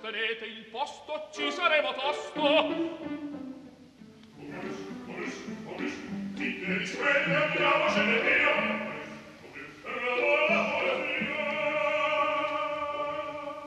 sostenete 0.00 0.44
il 0.44 0.64
posto 0.70 1.28
ci 1.32 1.50
saremo 1.50 1.92
tosto 1.94 3.16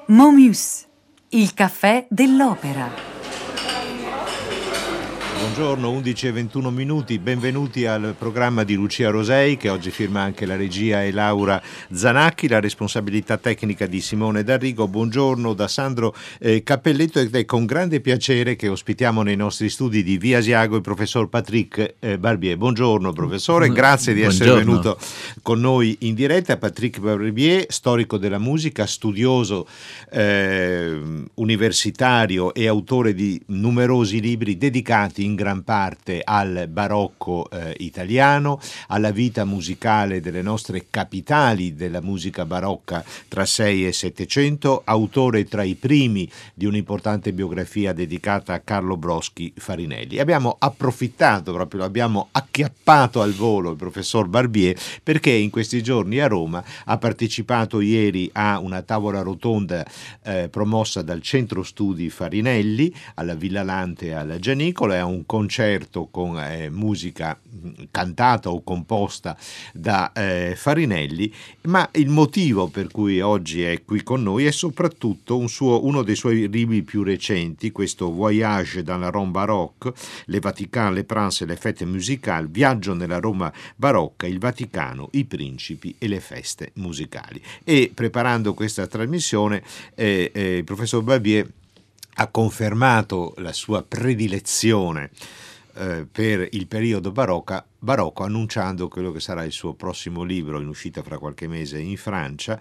Momus, 0.07 0.87
il 1.29 1.53
caffè 1.53 2.05
dell'opera. 2.09 3.10
Buongiorno, 5.53 5.91
11 5.91 6.27
e 6.27 6.31
21 6.31 6.71
minuti, 6.71 7.19
benvenuti 7.19 7.85
al 7.85 8.15
programma 8.17 8.63
di 8.63 8.75
Lucia 8.75 9.09
Rosei 9.09 9.57
che 9.57 9.67
oggi 9.67 9.91
firma 9.91 10.21
anche 10.21 10.45
la 10.45 10.55
regia 10.55 11.03
e 11.03 11.11
Laura 11.11 11.61
Zanacchi, 11.91 12.47
la 12.47 12.61
responsabilità 12.61 13.35
tecnica 13.35 13.85
di 13.85 13.99
Simone 13.99 14.45
D'Arrigo. 14.45 14.87
Buongiorno 14.87 15.53
da 15.53 15.67
Sandro 15.67 16.15
eh, 16.39 16.63
Cappelletto 16.63 17.19
ed 17.19 17.35
è 17.35 17.43
con 17.43 17.65
grande 17.65 17.99
piacere 17.99 18.55
che 18.55 18.69
ospitiamo 18.69 19.23
nei 19.23 19.35
nostri 19.35 19.67
studi 19.67 20.03
di 20.03 20.17
Via 20.17 20.37
Asiago 20.37 20.77
il 20.77 20.81
professor 20.81 21.27
Patrick 21.27 21.95
eh, 21.99 22.17
Barbier. 22.17 22.55
Buongiorno 22.55 23.11
professore, 23.11 23.67
grazie 23.73 24.13
di 24.13 24.21
essere 24.21 24.51
Buongiorno. 24.51 24.79
venuto 24.79 24.99
con 25.41 25.59
noi 25.59 25.97
in 25.99 26.13
diretta. 26.13 26.55
Patrick 26.55 27.01
Barbier, 27.01 27.65
storico 27.67 28.17
della 28.17 28.39
musica, 28.39 28.85
studioso 28.85 29.67
eh, 30.11 30.97
universitario 31.33 32.53
e 32.53 32.67
autore 32.67 33.13
di 33.13 33.39
numerosi 33.47 34.21
libri 34.21 34.57
dedicati 34.57 35.25
in 35.25 35.39
gran 35.41 35.63
parte 35.63 36.21
al 36.23 36.67
barocco 36.69 37.49
eh, 37.49 37.73
italiano, 37.79 38.59
alla 38.89 39.09
vita 39.09 39.43
musicale 39.43 40.21
delle 40.21 40.43
nostre 40.43 40.85
capitali 40.91 41.73
della 41.73 41.99
musica 41.99 42.45
barocca 42.45 43.03
tra 43.27 43.43
6 43.43 43.87
e 43.87 43.91
700, 43.91 44.83
autore 44.85 45.45
tra 45.45 45.63
i 45.63 45.73
primi 45.73 46.29
di 46.53 46.67
un'importante 46.67 47.33
biografia 47.33 47.91
dedicata 47.91 48.53
a 48.53 48.59
Carlo 48.59 48.97
Broschi 48.97 49.51
Farinelli. 49.55 50.19
Abbiamo 50.19 50.57
approfittato, 50.59 51.53
proprio 51.53 51.81
l'abbiamo 51.81 52.27
acchiappato 52.31 53.21
al 53.21 53.33
volo 53.33 53.71
il 53.71 53.77
professor 53.77 54.27
Barbier 54.27 54.77
perché 55.01 55.31
in 55.31 55.49
questi 55.49 55.81
giorni 55.81 56.19
a 56.19 56.27
Roma 56.27 56.63
ha 56.85 56.97
partecipato 56.99 57.81
ieri 57.81 58.29
a 58.33 58.59
una 58.59 58.83
tavola 58.83 59.21
rotonda 59.21 59.83
eh, 60.23 60.49
promossa 60.49 61.01
dal 61.01 61.23
Centro 61.23 61.63
Studi 61.63 62.11
Farinelli 62.11 62.93
alla 63.15 63.33
Villa 63.33 63.63
Lante 63.63 64.13
alla 64.13 64.37
Gianicola 64.37 64.95
e 64.95 64.97
a 64.99 65.05
un 65.05 65.25
concerto 65.31 66.09
con 66.11 66.37
eh, 66.37 66.69
musica 66.69 67.39
mh, 67.41 67.83
cantata 67.89 68.49
o 68.49 68.63
composta 68.63 69.37
da 69.71 70.11
eh, 70.11 70.55
Farinelli, 70.57 71.33
ma 71.67 71.87
il 71.93 72.09
motivo 72.09 72.67
per 72.67 72.91
cui 72.91 73.21
oggi 73.21 73.61
è 73.61 73.85
qui 73.85 74.03
con 74.03 74.23
noi 74.23 74.43
è 74.43 74.51
soprattutto 74.51 75.37
un 75.37 75.47
suo- 75.47 75.85
uno 75.85 76.03
dei 76.03 76.17
suoi 76.17 76.49
libri 76.49 76.81
più 76.81 77.01
recenti, 77.01 77.71
questo 77.71 78.11
Voyage 78.11 78.83
dans 78.83 78.99
la 78.99 79.09
Rome 79.09 79.31
baroque, 79.31 79.93
Le 80.25 80.39
Vatican, 80.41 80.93
le 80.93 81.05
Prince 81.05 81.45
e 81.45 81.47
le 81.47 81.55
fête 81.55 81.85
musicali, 81.85 82.49
Viaggio 82.51 82.93
nella 82.93 83.19
Roma 83.19 83.53
barocca, 83.77 84.27
il 84.27 84.37
Vaticano, 84.37 85.07
i 85.13 85.23
principi 85.23 85.95
e 85.97 86.09
le 86.09 86.19
feste 86.19 86.71
musicali. 86.73 87.41
E 87.63 87.89
preparando 87.93 88.53
questa 88.53 88.85
trasmissione, 88.85 89.63
eh, 89.95 90.29
eh, 90.33 90.57
il 90.57 90.63
professor 90.65 91.01
Barbier 91.01 91.47
ha 92.15 92.27
confermato 92.27 93.33
la 93.37 93.53
sua 93.53 93.83
predilezione 93.83 95.11
eh, 95.75 96.05
per 96.11 96.47
il 96.51 96.67
periodo 96.67 97.11
barocca, 97.11 97.65
barocco 97.79 98.23
annunciando 98.23 98.87
quello 98.87 99.11
che 99.11 99.19
sarà 99.19 99.43
il 99.43 99.51
suo 99.51 99.73
prossimo 99.73 100.23
libro 100.23 100.59
in 100.59 100.67
uscita 100.67 101.01
fra 101.01 101.17
qualche 101.17 101.47
mese 101.47 101.79
in 101.79 101.97
Francia, 101.97 102.59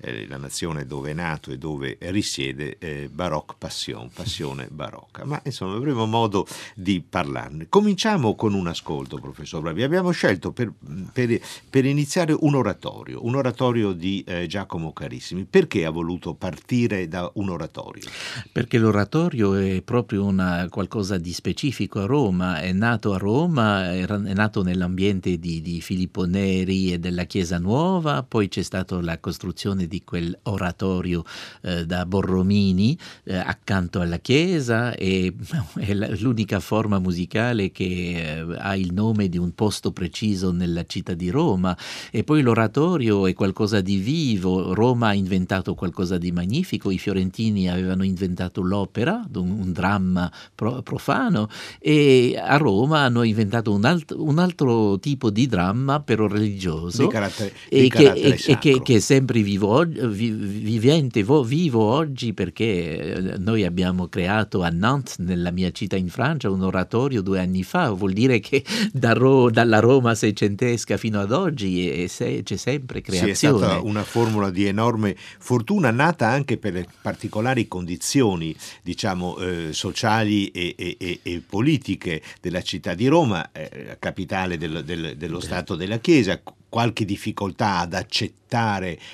eh, 0.00 0.26
la 0.28 0.36
nazione 0.36 0.86
dove 0.86 1.10
è 1.10 1.14
nato 1.14 1.50
e 1.50 1.58
dove 1.58 1.96
risiede, 2.00 2.76
eh, 2.78 3.08
Baroque 3.12 3.56
Passion, 3.58 4.10
passione 4.12 4.68
barocca. 4.70 5.24
Ma 5.24 5.40
insomma 5.44 5.76
avremo 5.76 6.06
modo 6.06 6.46
di 6.74 7.02
parlarne. 7.06 7.66
Cominciamo 7.68 8.34
con 8.34 8.54
un 8.54 8.66
ascolto, 8.66 9.18
professor 9.18 9.60
Bravi. 9.62 9.82
Abbiamo 9.82 10.10
scelto 10.10 10.52
per, 10.52 10.72
per- 11.12 11.40
per 11.68 11.84
iniziare 11.84 12.34
un 12.38 12.54
oratorio, 12.54 13.24
un 13.24 13.34
oratorio 13.34 13.92
di 13.92 14.24
eh, 14.26 14.46
Giacomo 14.46 14.92
Carissimi. 14.92 15.44
Perché 15.44 15.84
ha 15.84 15.90
voluto 15.90 16.34
partire 16.34 17.08
da 17.08 17.30
un 17.34 17.50
oratorio? 17.50 18.08
Perché 18.50 18.78
l'oratorio 18.78 19.54
è 19.54 19.82
proprio 19.82 20.24
una, 20.24 20.66
qualcosa 20.70 21.18
di 21.18 21.32
specifico 21.32 22.00
a 22.00 22.06
Roma, 22.06 22.60
è 22.60 22.72
nato 22.72 23.12
a 23.12 23.18
Roma, 23.18 23.94
era- 23.94 24.22
è 24.22 24.32
nato 24.34 24.62
nell'ambiente 24.62 25.38
di, 25.38 25.60
di 25.60 25.80
Filippo 25.80 26.24
Neri 26.24 26.92
e 26.92 26.98
della 26.98 27.24
Chiesa 27.24 27.58
Nuova, 27.58 28.22
poi 28.22 28.48
c'è 28.48 28.62
stata 28.62 29.00
la 29.00 29.18
costruzione 29.18 29.86
di 29.90 30.02
quell'oratorio 30.04 31.24
eh, 31.62 31.84
da 31.84 32.06
Borromini 32.06 32.96
eh, 33.24 33.34
accanto 33.36 34.00
alla 34.00 34.18
Chiesa 34.18 34.94
e 34.94 35.34
è 35.78 35.92
l'unica 35.94 36.60
forma 36.60 37.00
musicale 37.00 37.72
che 37.72 37.84
eh, 37.84 38.56
ha 38.58 38.76
il 38.76 38.92
nome 38.92 39.28
di 39.28 39.36
un 39.36 39.52
posto 39.52 39.90
preciso 39.90 40.52
nella 40.52 40.84
città 40.86 41.14
di 41.14 41.28
Roma. 41.28 41.76
E 42.12 42.22
poi 42.22 42.40
l'oratorio 42.42 43.26
è 43.26 43.34
qualcosa 43.34 43.80
di 43.80 43.96
vivo, 43.96 44.72
Roma 44.74 45.08
ha 45.08 45.14
inventato 45.14 45.74
qualcosa 45.74 46.18
di 46.18 46.30
magnifico, 46.30 46.90
i 46.92 46.98
fiorentini 46.98 47.68
avevano 47.68 48.04
inventato 48.04 48.62
l'opera, 48.62 49.26
un, 49.34 49.72
dramma 49.72 50.30
pro- 50.54 50.82
profano 50.82 51.48
e 51.80 52.38
a 52.40 52.56
Roma 52.56 53.00
hanno 53.00 53.22
inventato 53.24 53.72
un, 53.72 53.84
alt- 53.84 54.14
un 54.16 54.38
altro 54.38 54.98
tipo 55.00 55.30
di 55.30 55.46
dramma 55.48 56.00
però 56.00 56.28
religioso 56.28 57.02
Di 57.04 57.08
carattere, 57.08 57.52
e 57.68 57.82
di 57.82 57.88
che, 57.88 58.02
carattere 58.04 58.36
e- 58.36 58.52
e 58.52 58.58
che- 58.58 58.80
che 58.82 58.96
è 58.96 59.00
sempre 59.00 59.42
vivo, 59.42 59.68
vivente, 59.86 61.22
vo- 61.22 61.42
vivo 61.42 61.82
oggi 61.82 62.32
perché 62.32 62.98
eh, 63.34 63.38
noi 63.38 63.64
abbiamo 63.64 64.08
creato 64.08 64.62
a 64.62 64.68
Nantes, 64.68 65.18
nella 65.18 65.50
mia 65.50 65.70
città 65.70 65.96
in 65.96 66.08
Francia, 66.08 66.50
un 66.50 66.62
oratorio 66.62 67.22
due 67.22 67.40
anni 67.40 67.62
fa, 67.62 67.90
vuol 67.90 68.12
dire 68.12 68.40
che 68.40 68.64
da 68.92 69.12
Ro- 69.12 69.50
dalla 69.50 69.78
Roma 69.80 70.14
seicentesca 70.14 70.96
fino 70.96 71.20
ad 71.20 71.32
oggi 71.32 71.88
è- 71.88 72.04
è 72.04 72.06
se- 72.06 72.42
c'è 72.42 72.56
sempre 72.56 73.02
Sì, 73.04 73.16
è 73.16 73.20
creazione. 73.20 73.58
stata 73.58 73.80
una 73.82 74.02
formula 74.04 74.50
di 74.50 74.64
enorme 74.66 75.16
fortuna, 75.38 75.90
nata 75.90 76.28
anche 76.28 76.56
per 76.58 76.72
le 76.74 76.86
particolari 77.02 77.68
condizioni, 77.68 78.54
diciamo, 78.82 79.38
eh, 79.38 79.68
sociali 79.72 80.48
e, 80.48 80.74
e- 80.76 80.96
e- 80.98 81.20
e 81.22 81.42
politiche 81.46 82.22
della 82.40 82.62
città 82.62 82.94
di 82.94 83.06
Roma, 83.06 83.50
eh, 83.52 83.96
capitale 83.98 84.56
del- 84.58 84.82
del- 84.84 85.14
dello 85.16 85.40
Stato 85.40 85.76
della 85.76 85.98
Chiesa, 85.98 86.40
qualche 86.70 87.04
difficoltà 87.04 87.80
ad 87.80 87.92
accettare 87.92 88.38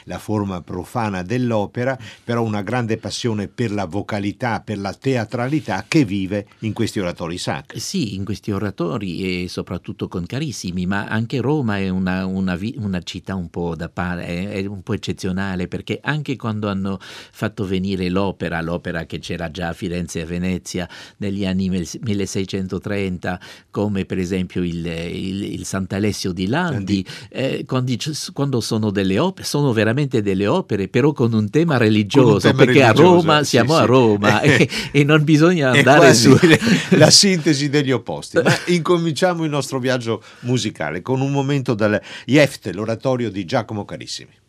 la 0.04 0.18
forma 0.18 0.62
profana 0.62 1.22
dell'opera, 1.22 1.98
però 2.24 2.42
una 2.42 2.62
grande 2.62 2.96
passione 2.96 3.48
per 3.48 3.70
la 3.72 3.84
vocalità, 3.84 4.60
per 4.60 4.78
la 4.78 4.94
teatralità 4.94 5.84
che 5.86 6.04
vive 6.06 6.46
in 6.60 6.72
questi 6.72 7.00
oratori 7.00 7.36
sacri. 7.36 7.78
Sì, 7.80 8.14
in 8.14 8.24
questi 8.24 8.50
oratori 8.52 9.42
e 9.42 9.48
soprattutto 9.48 10.08
con 10.08 10.24
carissimi, 10.24 10.86
ma 10.86 11.06
anche 11.06 11.40
Roma 11.40 11.78
è 11.78 11.88
una, 11.88 12.24
una 12.24 12.58
una 12.76 13.02
città 13.02 13.34
un 13.34 13.50
po' 13.50 13.74
da 13.74 13.88
pare, 13.88 14.24
è, 14.26 14.48
è 14.62 14.66
un 14.66 14.82
po' 14.82 14.92
eccezionale 14.94 15.68
perché 15.68 15.98
anche 16.02 16.36
quando 16.36 16.68
hanno 16.68 16.98
fatto 17.00 17.66
venire 17.66 18.08
l'opera, 18.08 18.60
l'opera 18.62 19.04
che 19.04 19.18
c'era 19.18 19.50
già 19.50 19.68
a 19.68 19.72
Firenze 19.72 20.20
e 20.20 20.22
a 20.22 20.26
Venezia 20.26 20.88
negli 21.18 21.44
anni 21.44 21.68
mil- 21.68 21.88
1630, 22.00 23.40
come 23.70 24.04
per 24.04 24.18
esempio 24.18 24.62
il, 24.62 24.84
il- 24.86 25.42
il 25.52 25.64
Sant'Alessio 25.64 26.32
di 26.32 26.46
Landi, 26.46 27.04
eh, 27.30 27.45
quando, 27.66 27.90
dic- 27.90 28.32
quando 28.32 28.60
sono 28.60 28.90
delle 28.90 29.18
opere, 29.18 29.46
sono 29.46 29.72
veramente 29.72 30.22
delle 30.22 30.46
opere, 30.46 30.88
però 30.88 31.12
con 31.12 31.32
un 31.32 31.50
tema 31.50 31.76
religioso, 31.76 32.38
tema 32.38 32.64
perché 32.64 32.80
religioso, 32.80 33.02
a 33.02 33.14
Roma 33.14 33.38
sì, 33.38 33.48
siamo 33.50 33.74
sì. 33.74 33.80
a 33.80 33.84
Roma 33.84 34.40
e, 34.42 34.68
e 34.92 35.04
non 35.04 35.24
bisogna 35.24 35.70
andare 35.70 36.14
su... 36.14 36.36
la 36.96 37.10
sintesi 37.10 37.68
degli 37.68 37.92
opposti. 37.92 38.38
Ma 38.42 38.56
incominciamo 38.66 39.44
il 39.44 39.50
nostro 39.50 39.78
viaggio 39.78 40.22
musicale 40.40 41.02
con 41.02 41.20
un 41.20 41.30
momento 41.30 41.74
dal 41.74 42.00
Jefte, 42.24 42.72
l'oratorio 42.72 43.30
di 43.30 43.44
Giacomo 43.44 43.84
Carissimi. 43.84 44.44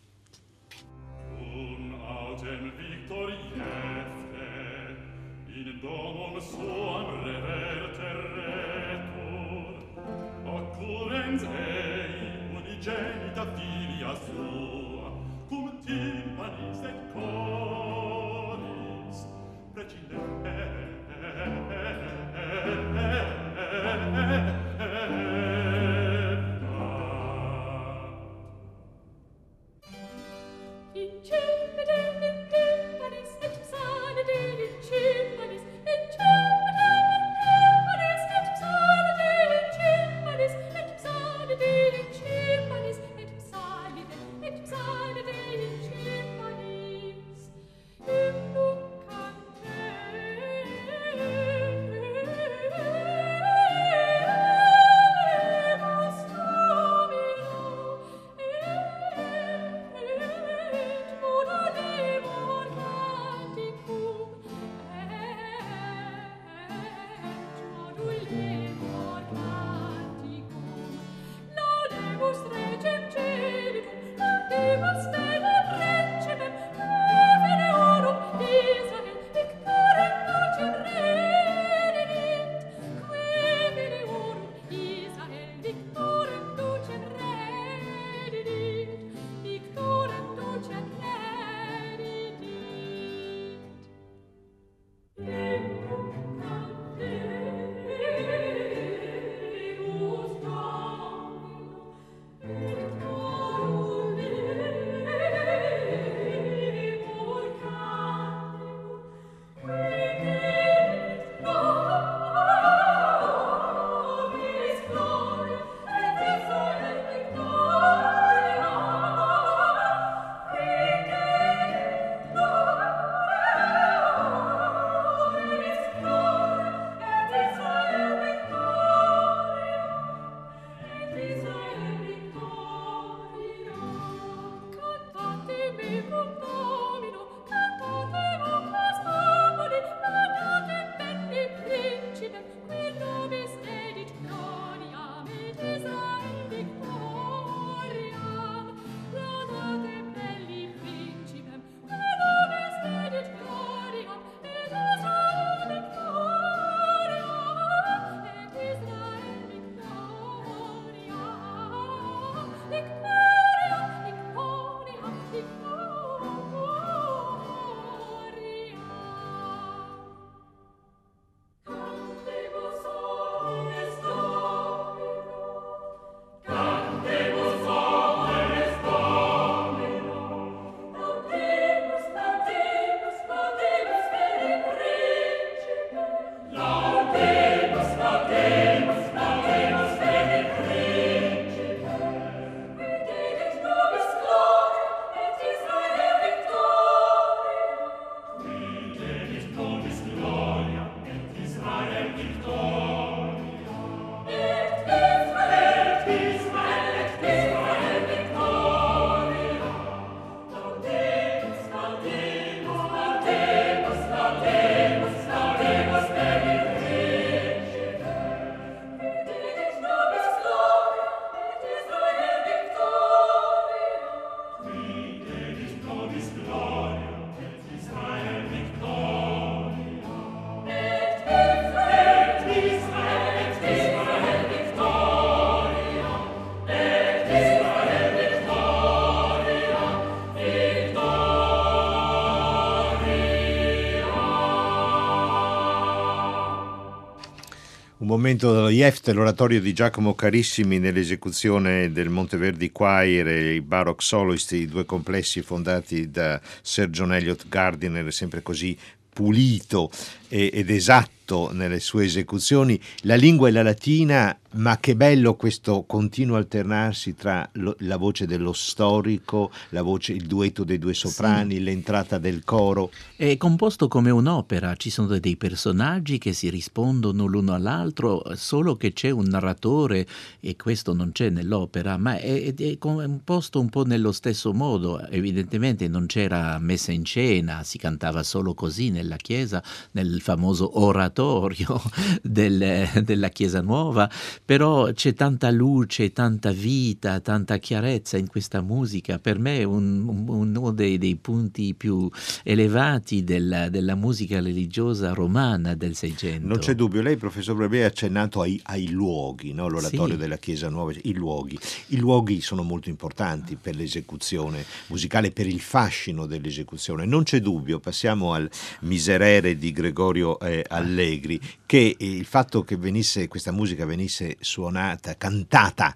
Momento 248.18 248.52
dello 248.52 248.70
Jeft, 248.70 249.10
l'oratorio 249.10 249.62
di 249.62 249.74
Giacomo 249.74 250.16
Carissimi 250.16 250.80
nell'esecuzione 250.80 251.92
del 251.92 252.10
Monteverdi 252.10 252.72
Choir 252.72 253.28
e 253.28 253.54
i 253.54 253.62
Baroque 253.62 254.04
Soloist, 254.04 254.54
i 254.54 254.66
due 254.66 254.86
complessi 254.86 255.44
fondati 255.44 256.10
da 256.10 256.42
John 256.90 257.14
Elliott 257.14 257.48
Gardiner, 257.48 258.12
sempre 258.12 258.42
così 258.42 258.76
pulito 259.14 259.92
ed 260.28 260.70
esatto 260.70 261.52
nelle 261.52 261.80
sue 261.80 262.06
esecuzioni. 262.06 262.80
La 263.02 263.16
lingua 263.16 263.50
è 263.50 263.52
la 263.52 263.64
latina, 263.64 264.38
ma 264.52 264.78
che 264.80 264.96
bello 264.96 265.36
questo 265.36 265.84
continuo 265.86 266.38
alternarsi 266.38 267.16
tra 267.16 267.48
lo, 267.54 267.76
la 267.80 267.98
voce 267.98 268.26
dello 268.26 268.54
storico, 268.54 269.52
la 269.70 269.82
voce, 269.82 270.14
il 270.14 270.26
duetto 270.26 270.64
dei 270.64 270.80
due 270.80 270.94
soprani, 270.94 271.56
sì. 271.56 271.64
l'entrata 271.64 272.18
del 272.18 272.44
coro. 272.46 272.92
È 273.16 273.36
composto 273.36 273.88
come 273.88 274.10
un'opera, 274.10 274.76
ci 274.76 274.90
sono 274.90 275.20
dei 275.20 275.36
personaggi 275.36 276.18
che 276.18 276.32
si 276.32 276.50
rispondono 276.50 277.26
l'uno 277.26 277.54
all'altro, 277.54 278.24
solo 278.36 278.78
che 278.78 278.94
c'è 278.94 279.10
un 279.10 279.26
narratore 279.26 280.08
e 280.40 280.56
questo 280.56 280.94
non 280.94 281.12
c'è 281.12 281.30
nell'opera, 281.30 281.98
ma 281.98 282.18
è, 282.18 282.54
è 282.56 282.78
composto 282.78 283.60
un 283.60 283.70
po' 283.70 283.84
nello 283.84 284.14
stesso 284.14 284.54
modo. 284.54 285.06
Evidentemente 285.08 285.90
non 285.90 286.06
c'era 286.06 286.58
messa 286.60 286.94
in 286.94 287.06
scena, 287.06 287.64
si 287.64 287.78
cantava 287.78 288.24
solo 288.24 288.54
così 288.54 288.92
nella 288.92 289.18
chiesa, 289.18 289.62
nel 289.92 290.17
famoso 290.22 290.80
oratorio 290.80 291.82
del, 292.22 292.90
della 293.04 293.30
Chiesa 293.30 293.62
Nuova, 293.62 294.10
però 294.44 294.92
c'è 294.92 295.14
tanta 295.14 295.52
luce, 295.52 296.12
tanta 296.12 296.52
vita, 296.52 297.20
tanta 297.20 297.58
chiarezza 297.58 298.18
in 298.18 298.28
questa 298.28 298.62
musica. 298.62 299.20
Per 299.20 299.40
me 299.40 299.60
è 299.60 299.64
un, 299.64 300.26
uno 300.28 300.72
dei, 300.72 300.98
dei, 300.98 301.16
punti 301.16 301.74
più 301.76 302.10
elevati 302.44 303.24
della, 303.24 303.70
della, 303.70 303.96
musica 303.96 304.42
religiosa 304.42 305.14
romana 305.14 305.76
del 305.76 305.96
Seicento. 305.96 306.48
Non 306.48 306.60
c'è 306.60 306.74
dubbio, 306.76 307.02
lei 307.02 307.18
professor 307.18 307.56
Brevet 307.56 307.84
ha 307.84 307.88
accennato 307.88 308.42
ai, 308.42 308.60
ai 308.66 308.90
luoghi, 308.90 309.54
no? 309.54 309.68
l'oratorio 309.68 310.16
sì. 310.16 310.20
della 310.20 310.38
Chiesa 310.38 310.70
Nuova, 310.70 310.94
i 311.04 311.14
luoghi. 311.14 311.58
I 311.88 311.98
luoghi 311.98 312.42
sono 312.42 312.64
molto 312.64 312.90
importanti 312.90 313.58
per 313.60 313.76
l'esecuzione 313.76 314.66
musicale, 314.88 315.32
per 315.32 315.48
il 315.48 315.60
fascino 315.60 316.26
dell'esecuzione. 316.26 317.06
Non 317.06 317.24
c'è 317.24 317.40
dubbio, 317.40 317.80
passiamo 317.80 318.34
al 318.34 318.50
miserere 318.82 319.58
di 319.58 319.72
Gregorio 319.72 320.07
Gregorio 320.08 320.40
eh, 320.40 320.64
Allegri, 320.68 321.40
che 321.66 321.96
il 321.98 322.26
fatto 322.26 322.64
che 322.64 322.78
venisse, 322.78 323.28
questa 323.28 323.52
musica 323.52 323.86
venisse 323.86 324.38
suonata, 324.40 325.18
cantata 325.18 325.94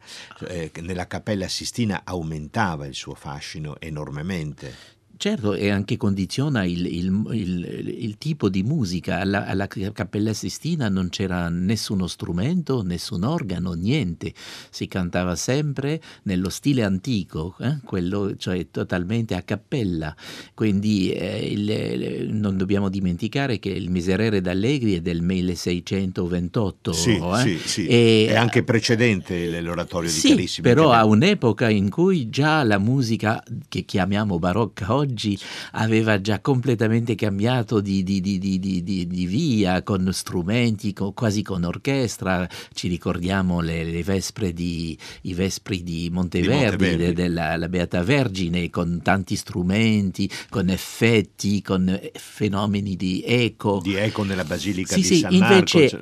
eh, 0.48 0.72
nella 0.82 1.08
Cappella 1.08 1.48
Sistina 1.48 2.02
aumentava 2.04 2.86
il 2.86 2.96
suo 2.96 3.16
fascino 3.16 3.80
enormemente. 3.80 5.00
Certo, 5.22 5.54
e 5.54 5.70
anche 5.70 5.98
condiziona 5.98 6.64
il, 6.64 6.84
il, 6.84 7.28
il, 7.34 7.96
il 8.00 8.18
tipo 8.18 8.50
di 8.50 8.64
musica. 8.64 9.20
Alla, 9.20 9.46
alla, 9.46 9.68
Cappella 9.68 10.34
Sistina 10.34 10.90
non 10.90 11.10
c'era 11.10 11.48
nessuno 11.48 12.08
strumento, 12.08 12.82
nessun 12.82 13.22
organo, 13.22 13.74
niente. 13.74 14.34
Si 14.72 14.88
cantava 14.88 15.36
sempre 15.36 16.02
nello 16.24 16.50
stile 16.50 16.82
antico, 16.82 17.56
eh? 17.60 17.78
quello 17.84 18.36
cioè 18.36 18.72
totalmente 18.72 19.36
a 19.36 19.44
cappella. 19.44 20.16
Quindi 20.56 21.12
eh, 21.12 22.26
non 22.28 22.58
dobbiamo 22.58 22.90
dimenticare 22.90 23.60
che 23.60 23.70
il 23.70 23.92
Miserere 23.92 24.42
d'Allegri 24.42 24.96
è 24.96 25.02
del 25.02 25.22
1628. 25.22 26.94
Sì, 26.94 27.12
eh? 27.12 27.38
sì, 27.38 27.60
sì. 27.64 27.86
E, 27.86 28.26
è 28.28 28.36
anche 28.38 28.64
precedente 28.64 29.62
l'oratorio 29.62 30.10
sì, 30.10 30.30
di 30.30 30.34
Carissimi. 30.34 30.68
Però 30.68 30.90
a 30.90 31.06
un'epoca 31.06 31.70
in 31.70 31.92
cui 31.92 32.32
già 32.32 32.64
la 32.64 32.80
musica 32.80 33.44
che 33.70 33.86
chiamiamo 33.86 34.40
barocca 34.40 34.96
oggi 34.96 35.10
oggi 35.12 35.38
aveva 35.74 36.22
già 36.22 36.40
completamente 36.40 37.16
cambiato 37.16 37.82
di, 37.82 38.02
di, 38.04 38.22
di, 38.22 38.40
di 38.40 39.26
via, 39.26 39.84
con 39.84 40.12
strumenti, 40.14 40.94
con, 40.94 41.14
quasi 41.14 41.42
con 41.42 41.64
orchestra. 41.64 42.48
Ci 42.74 42.88
ricordiamo 42.88 43.60
le, 43.60 43.84
le 43.84 44.04
vespre 44.04 44.54
di, 44.54 44.98
i 45.24 45.34
vespri 45.34 45.84
di 45.84 46.10
Monteverdi, 46.12 46.86
Monteverdi. 46.86 47.14
della 47.14 47.70
Beata 47.70 48.02
Vergine, 48.04 48.70
con 48.70 49.02
tanti 49.04 49.36
strumenti, 49.36 50.30
con 50.50 50.70
effetti, 50.70 51.62
con 51.62 52.00
fenomeni 52.14 52.96
di 52.96 53.24
eco. 53.26 53.82
Di 53.84 53.96
eco 53.96 54.24
nella 54.24 54.46
Basilica 54.46 54.96
sì, 54.96 55.02
di 55.02 55.08
sì, 55.08 55.20
San 55.20 55.34
invece 55.34 55.80
Marco. 55.80 55.96
Invece 55.96 56.02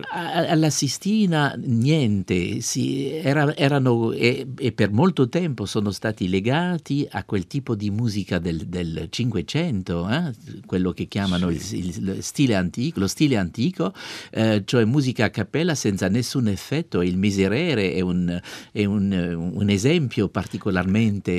alla 0.50 0.70
Sistina 0.70 1.56
niente, 1.58 2.62
sì, 2.62 3.12
era, 3.12 3.56
erano 3.56 4.12
e, 4.12 4.48
e, 4.58 4.72
per 4.72 4.92
molto 4.92 5.28
tempo 5.28 5.66
sono 5.66 5.92
stati 5.92 6.30
legati 6.30 7.08
a 7.10 7.24
quel 7.24 7.48
tipo 7.48 7.76
di 7.76 7.90
musica 7.90 8.40
del, 8.40 8.68
del 8.68 8.99
500, 9.10 10.10
eh? 10.10 10.32
quello 10.66 10.92
che 10.92 11.06
chiamano 11.06 11.50
sì. 11.52 11.78
il, 11.78 12.16
il, 12.16 12.24
stile 12.24 12.56
antico, 12.56 13.00
lo 13.00 13.08
stile 13.08 13.38
antico, 13.38 13.94
eh, 14.32 14.64
cioè 14.66 14.84
musica 14.86 15.26
a 15.26 15.30
cappella 15.30 15.76
senza 15.76 16.08
nessun 16.08 16.48
effetto. 16.48 17.02
Il 17.02 17.18
Miserere 17.18 17.94
è 17.94 18.02
un, 18.02 18.40
è 18.72 18.86
un, 18.86 19.52
un 19.54 19.70
esempio 19.70 20.30
particolarmente 20.30 21.32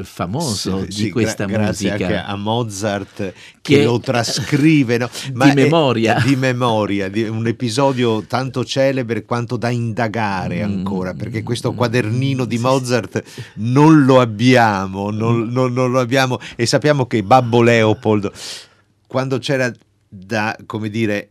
eh, 0.00 0.04
famoso 0.04 0.80
sì, 0.80 0.86
di 0.86 0.92
sì, 0.92 1.10
questa 1.10 1.44
gra- 1.44 1.66
musica. 1.66 1.96
Grazie 1.96 2.16
anche 2.16 2.30
a 2.30 2.36
Mozart 2.36 3.16
che, 3.16 3.32
che 3.60 3.84
lo 3.84 3.98
trascrive 4.00 4.98
no? 4.98 5.08
di 5.32 5.52
memoria. 5.54 6.16
È, 6.16 6.26
di 6.26 6.36
memoria, 6.36 7.08
di 7.08 7.22
un 7.22 7.46
episodio 7.46 8.22
tanto 8.22 8.64
celebre 8.64 9.24
quanto 9.24 9.56
da 9.56 9.70
indagare 9.70 10.64
mm, 10.64 10.70
ancora, 10.70 11.14
perché 11.14 11.42
questo 11.42 11.72
quadernino 11.72 12.44
di 12.44 12.58
Mozart 12.58 13.22
non 13.54 14.04
lo 14.04 14.20
abbiamo, 14.20 15.10
non, 15.10 15.48
non, 15.48 15.72
non 15.72 15.90
lo 15.90 16.00
abbiamo 16.00 16.38
e 16.56 16.66
sappiamo 16.66 17.06
che 17.08 17.24
Babbo 17.24 17.62
Leopold, 17.62 18.30
quando 19.08 19.38
c'era 19.38 19.72
da, 20.08 20.56
come 20.64 20.88
dire, 20.88 21.30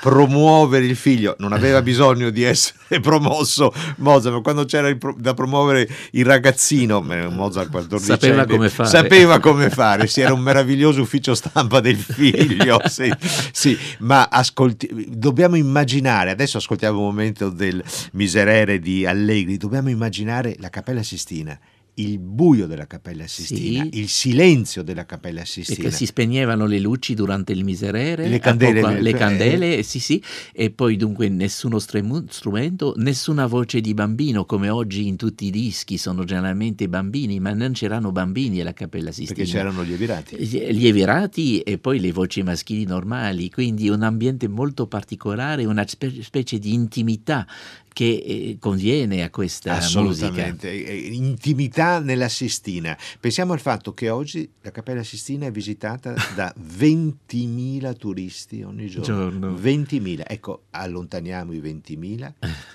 promuovere 0.00 0.84
il 0.84 0.96
figlio, 0.96 1.34
non 1.38 1.52
aveva 1.52 1.82
bisogno 1.82 2.30
di 2.30 2.42
essere 2.42 3.00
promosso 3.00 3.72
Mozart, 3.96 4.36
ma 4.36 4.42
quando 4.42 4.64
c'era 4.64 4.94
pro- 4.96 5.16
da 5.18 5.34
promuovere 5.34 5.88
il 6.12 6.24
ragazzino, 6.24 7.00
Mozart 7.00 7.70
14 7.70 8.04
sapeva 8.04 8.46
come 8.46 8.68
fare, 8.68 8.88
sapeva 8.88 9.40
come 9.40 9.70
fare, 9.70 10.06
sì, 10.06 10.20
era 10.20 10.32
un 10.32 10.40
meraviglioso 10.40 11.00
ufficio 11.00 11.34
stampa 11.34 11.80
del 11.80 11.96
figlio, 11.96 12.80
sì, 12.86 13.12
sì 13.52 13.76
ma 14.00 14.28
ascolti- 14.30 15.06
dobbiamo 15.08 15.56
immaginare, 15.56 16.30
adesso 16.30 16.58
ascoltiamo 16.58 16.98
un 16.98 17.04
momento 17.04 17.48
del 17.48 17.82
Miserere 18.12 18.78
di 18.78 19.06
Allegri, 19.06 19.56
dobbiamo 19.56 19.88
immaginare 19.88 20.56
la 20.60 20.68
Cappella 20.68 21.02
Sistina 21.02 21.58
il 21.94 22.18
buio 22.18 22.66
della 22.66 22.86
Cappella 22.86 23.26
Sistina, 23.26 23.84
sì. 23.84 23.98
il 23.98 24.08
silenzio 24.08 24.82
della 24.82 25.06
Cappella 25.06 25.44
Sistina. 25.44 25.88
E 25.88 25.90
si 25.92 26.06
spegnevano 26.06 26.66
le 26.66 26.80
luci 26.80 27.14
durante 27.14 27.52
il 27.52 27.64
miserere, 27.64 28.28
le 28.28 28.38
candele, 28.40 28.80
poco, 28.80 28.94
le 28.94 29.12
candele 29.12 29.78
eh. 29.78 29.82
sì, 29.82 30.00
sì, 30.00 30.22
e 30.52 30.70
poi 30.70 30.96
dunque 30.96 31.28
nessuno 31.28 31.78
strumento, 31.78 32.94
nessuna 32.96 33.46
voce 33.46 33.80
di 33.80 33.94
bambino, 33.94 34.44
come 34.44 34.70
oggi 34.70 35.06
in 35.06 35.16
tutti 35.16 35.46
i 35.46 35.50
dischi 35.50 35.96
sono 35.96 36.24
generalmente 36.24 36.88
bambini, 36.88 37.38
ma 37.38 37.52
non 37.52 37.72
c'erano 37.72 38.10
bambini 38.10 38.60
alla 38.60 38.72
Cappella 38.72 39.12
Sistina. 39.12 39.34
Perché 39.34 39.50
c'erano 39.50 39.84
gli 39.84 39.92
evirati. 39.92 40.36
Gli 40.36 40.86
evirati 40.86 41.60
e 41.60 41.78
poi 41.78 42.00
le 42.00 42.12
voci 42.12 42.42
maschili 42.42 42.84
normali, 42.84 43.50
quindi 43.50 43.88
un 43.88 44.02
ambiente 44.02 44.48
molto 44.48 44.86
particolare, 44.86 45.64
una 45.64 45.86
specie 45.86 46.58
di 46.58 46.72
intimità 46.72 47.46
che 47.94 48.22
eh, 48.26 48.56
conviene 48.58 49.22
a 49.22 49.30
questa 49.30 49.76
Assolutamente. 49.76 50.70
musica. 50.70 50.92
Intimità 51.14 52.00
nella 52.00 52.28
Sistina. 52.28 52.98
Pensiamo 53.20 53.54
al 53.54 53.60
fatto 53.60 53.94
che 53.94 54.10
oggi 54.10 54.50
la 54.60 54.72
Cappella 54.72 55.04
Sistina 55.04 55.46
è 55.46 55.50
visitata 55.52 56.12
da 56.34 56.52
20.000 56.78 57.96
turisti 57.96 58.62
ogni 58.62 58.88
giorno. 58.88 59.30
giorno. 59.30 59.54
20.000. 59.54 60.24
Ecco, 60.26 60.64
allontaniamo 60.70 61.52
i 61.52 61.60
20.000 61.60 62.32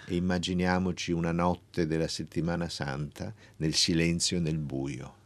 e 0.08 0.16
immaginiamoci 0.16 1.12
una 1.12 1.34
notte 1.34 1.86
della 1.86 2.08
settimana 2.08 2.70
santa 2.70 3.32
nel 3.58 3.74
silenzio 3.76 4.38
e 4.38 4.40
nel 4.40 4.58
buio. 4.58 5.18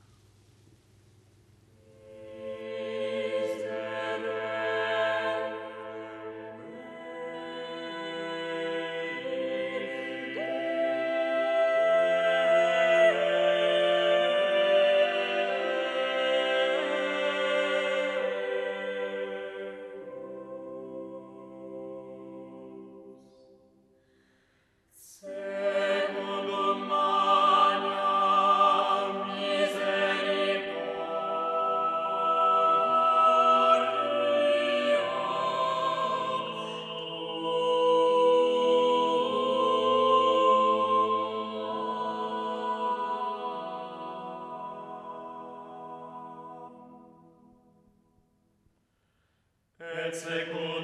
serce 50.13 50.82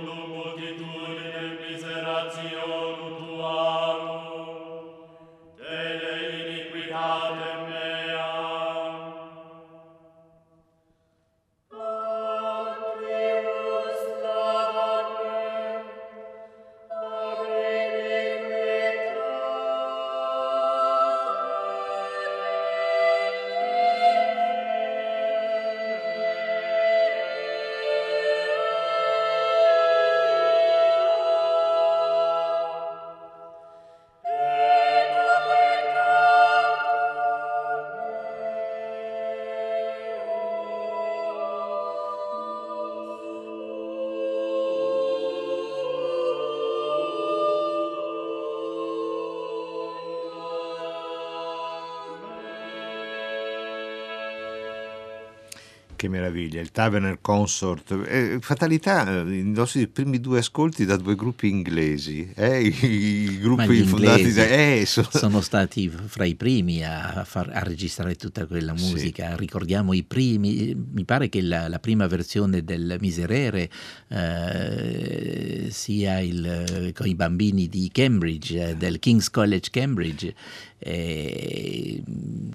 meraviglia, 56.10 56.60
il 56.60 56.72
Taverner 56.72 57.20
Consort. 57.22 57.98
Eh, 58.06 58.40
fatalità, 58.42 59.22
eh, 59.22 59.38
i 59.38 59.44
nostri 59.44 59.88
primi 59.88 60.20
due 60.20 60.40
ascolti 60.40 60.84
da 60.86 60.98
due 60.98 61.16
gruppi 61.16 61.48
inglesi, 61.48 62.32
eh, 62.36 62.62
i, 62.62 62.86
i 62.86 63.40
gruppi 63.40 63.84
fondati 63.84 64.34
da... 64.34 64.48
Eh, 64.48 64.84
sono... 64.86 65.08
sono... 65.12 65.42
stati 65.42 65.90
fra 65.90 66.26
i 66.26 66.36
primi 66.36 66.84
a, 66.84 67.24
far, 67.26 67.50
a 67.54 67.64
registrare 67.64 68.16
tutta 68.16 68.46
quella 68.46 68.74
musica. 68.74 69.30
Sì. 69.32 69.38
Ricordiamo 69.38 69.94
i 69.94 70.04
primi, 70.04 70.76
mi 70.76 71.06
pare 71.06 71.30
che 71.30 71.42
la, 71.42 71.68
la 71.68 71.80
prima 71.80 72.08
versione 72.08 72.64
del 72.64 72.98
Miserere 73.00 73.70
eh, 74.10 75.68
sia 75.70 76.20
il, 76.20 76.92
con 76.94 77.08
i 77.08 77.16
bambini 77.16 77.68
di 77.68 77.90
Cambridge, 77.92 78.70
eh, 78.70 78.76
del 78.76 79.00
King's 79.00 79.30
College 79.30 79.70
Cambridge. 79.72 80.36
E 80.80 82.02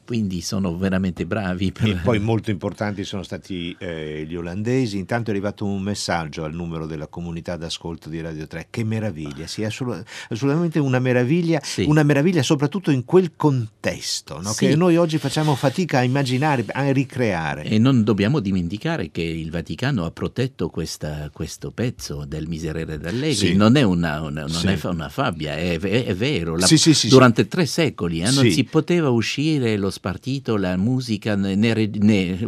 quindi 0.05 0.41
sono 0.41 0.77
veramente 0.77 1.27
bravi. 1.27 1.73
Per... 1.73 1.89
E 1.89 1.95
poi 1.97 2.19
molto 2.19 2.51
importanti 2.51 3.05
sono 3.05 3.23
stati 3.23 3.75
eh, 3.79 4.25
gli 4.27 4.35
olandesi. 4.35 4.99
Intanto 4.99 5.31
è 5.31 5.33
arrivato 5.33 5.65
un 5.65 5.83
messaggio 5.83 6.45
al 6.45 6.55
numero 6.55 6.87
della 6.87 7.07
comunità 7.07 7.57
d'ascolto 7.57 8.09
di 8.09 8.21
Radio 8.21 8.47
3. 8.47 8.69
Che 8.71 8.85
meraviglia, 8.85 9.47
sì, 9.47 9.65
assolut- 9.65 10.07
assolutamente 10.29 10.79
una 10.79 10.99
meraviglia, 10.99 11.61
sì. 11.63 11.85
una 11.85 12.03
meraviglia 12.03 12.43
soprattutto 12.43 12.91
in 12.91 13.05
quel 13.05 13.33
contesto 13.37 14.41
no? 14.41 14.53
sì. 14.53 14.67
che 14.67 14.77
noi 14.77 14.97
oggi 14.97 15.19
facciamo 15.19 15.55
fatica 15.55 15.99
a 15.99 16.03
immaginare, 16.03 16.65
a 16.69 16.91
ricreare. 16.93 17.65
E 17.65 17.79
non 17.79 18.05
dobbiamo 18.05 18.41
dimenticare 18.41 19.11
che 19.11 19.23
il 19.23 19.51
Vaticano 19.51 20.05
ha 20.05 20.11
protetto 20.11 20.69
questa, 20.69 21.31
questo 21.33 21.71
pezzo 21.71 22.25
del 22.27 22.47
Miserere 22.47 22.99
d'Allegri. 22.99 23.35
Sì. 23.35 23.55
Non 23.55 23.77
è 23.77 23.83
una, 23.83 24.21
una, 24.21 24.47
non 24.47 24.69
è 24.69 24.79
una 24.85 25.09
fabbia, 25.09 25.57
è, 25.57 25.79
è, 25.79 26.05
è 26.05 26.15
vero. 26.15 26.57
La, 26.57 26.67
durante 27.09 27.49
tre 27.49 27.67
secoli 27.67 28.14
secoli, 28.15 28.21
eh? 28.21 28.31
non 28.31 28.45
sì. 28.45 28.51
si 28.53 28.65
poteva 28.65 29.09
uscire 29.11 29.77
lo 29.77 29.91
spartito, 29.91 30.57
la 30.57 30.77
musica, 30.77 31.35
né, 31.35 31.55
né, 31.57 32.39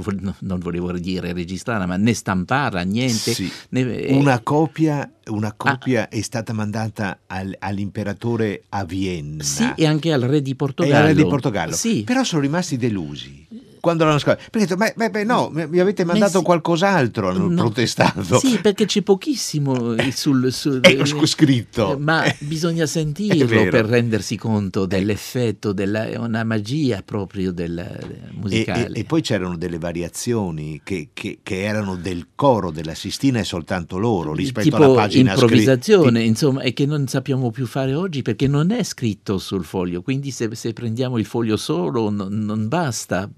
non 0.40 0.58
volevo 0.58 0.92
dire 0.92 1.32
registrarla, 1.32 1.86
ma 1.86 1.96
né 1.96 2.14
stamparla, 2.14 2.82
niente. 2.82 3.32
Sì. 3.32 3.50
Né, 3.70 3.80
eh, 3.80 4.14
una 4.14 4.40
copia, 4.40 5.10
una 5.26 5.52
copia 5.52 6.02
ah, 6.02 6.08
è 6.08 6.20
stata 6.20 6.52
mandata 6.52 7.20
al, 7.26 7.54
all'imperatore 7.58 8.64
a 8.70 8.84
Vienna. 8.84 9.42
Sì, 9.42 9.72
e 9.74 9.86
anche 9.86 10.12
al 10.12 10.22
re 10.22 10.42
di 10.42 10.54
Portogallo. 10.54 10.94
E 10.94 10.98
al 10.98 11.06
re 11.06 11.14
di 11.14 11.26
Portogallo. 11.26 11.74
Sì. 11.74 12.02
Però 12.04 12.22
sono 12.22 12.42
rimasti 12.42 12.76
delusi 12.76 13.46
quando 13.80 14.04
l'hanno 14.04 14.18
scritto. 14.18 14.38
Perché 14.50 14.66
detto, 14.66 14.92
beh, 14.96 15.10
beh, 15.10 15.24
no, 15.24 15.50
mi 15.52 15.78
avete 15.78 16.04
mandato 16.04 16.38
sì. 16.38 16.44
qualcos'altro, 16.44 17.28
hanno 17.28 17.48
no. 17.48 17.62
protestato. 17.62 18.38
Sì, 18.38 18.58
perché 18.60 18.86
c'è 18.86 19.02
pochissimo 19.02 19.94
sul, 20.10 20.52
sul 20.52 20.80
è 20.82 21.04
scritto. 21.26 21.96
Ma 21.98 22.24
eh, 22.24 22.36
bisogna 22.40 22.86
sentirlo 22.86 23.68
per 23.68 23.86
rendersi 23.86 24.36
conto 24.36 24.86
dell'effetto, 24.86 25.72
della, 25.72 26.08
una 26.20 26.44
magia 26.44 27.02
proprio 27.04 27.52
del, 27.52 28.30
musicale. 28.32 28.86
E, 28.86 28.92
e, 28.92 29.00
e, 29.00 29.04
poi 29.04 29.22
c'erano 29.22 29.56
delle 29.56 29.78
variazioni 29.78 30.80
che, 30.82 31.10
che, 31.12 31.38
che, 31.42 31.62
erano 31.62 31.96
del 31.96 32.28
coro 32.34 32.70
della 32.70 32.94
Sistina 32.94 33.40
e 33.40 33.44
soltanto 33.44 33.98
loro 33.98 34.34
rispetto 34.34 34.68
tipo 34.68 34.76
alla 34.76 34.94
pagina 34.94 35.32
improvvisazione, 35.32 36.10
scritta. 36.10 36.20
insomma, 36.20 36.62
e 36.62 36.72
che 36.72 36.86
non 36.86 37.06
sappiamo 37.06 37.50
più 37.50 37.66
fare 37.66 37.94
oggi 37.94 38.22
perché 38.22 38.46
non 38.46 38.70
è 38.70 38.82
scritto 38.82 39.38
sul 39.38 39.64
foglio, 39.64 40.02
quindi 40.02 40.30
se, 40.30 40.48
se 40.54 40.72
prendiamo 40.72 41.18
il 41.18 41.24
foglio 41.24 41.56
solo 41.56 42.10
non, 42.10 42.32
non 42.32 42.68
basta 42.68 43.28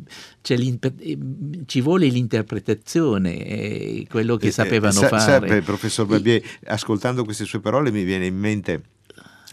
ci 1.66 1.80
vuole 1.80 2.06
l'interpretazione, 2.06 4.04
quello 4.08 4.36
che 4.36 4.48
eh, 4.48 4.50
sapevano 4.52 4.92
sa, 4.92 5.08
fare. 5.08 5.48
Sa, 5.48 5.62
professor 5.62 6.06
Barbier, 6.06 6.42
ascoltando 6.66 7.24
queste 7.24 7.44
sue 7.44 7.60
parole 7.60 7.90
mi 7.90 8.04
viene 8.04 8.26
in 8.26 8.36
mente 8.36 8.82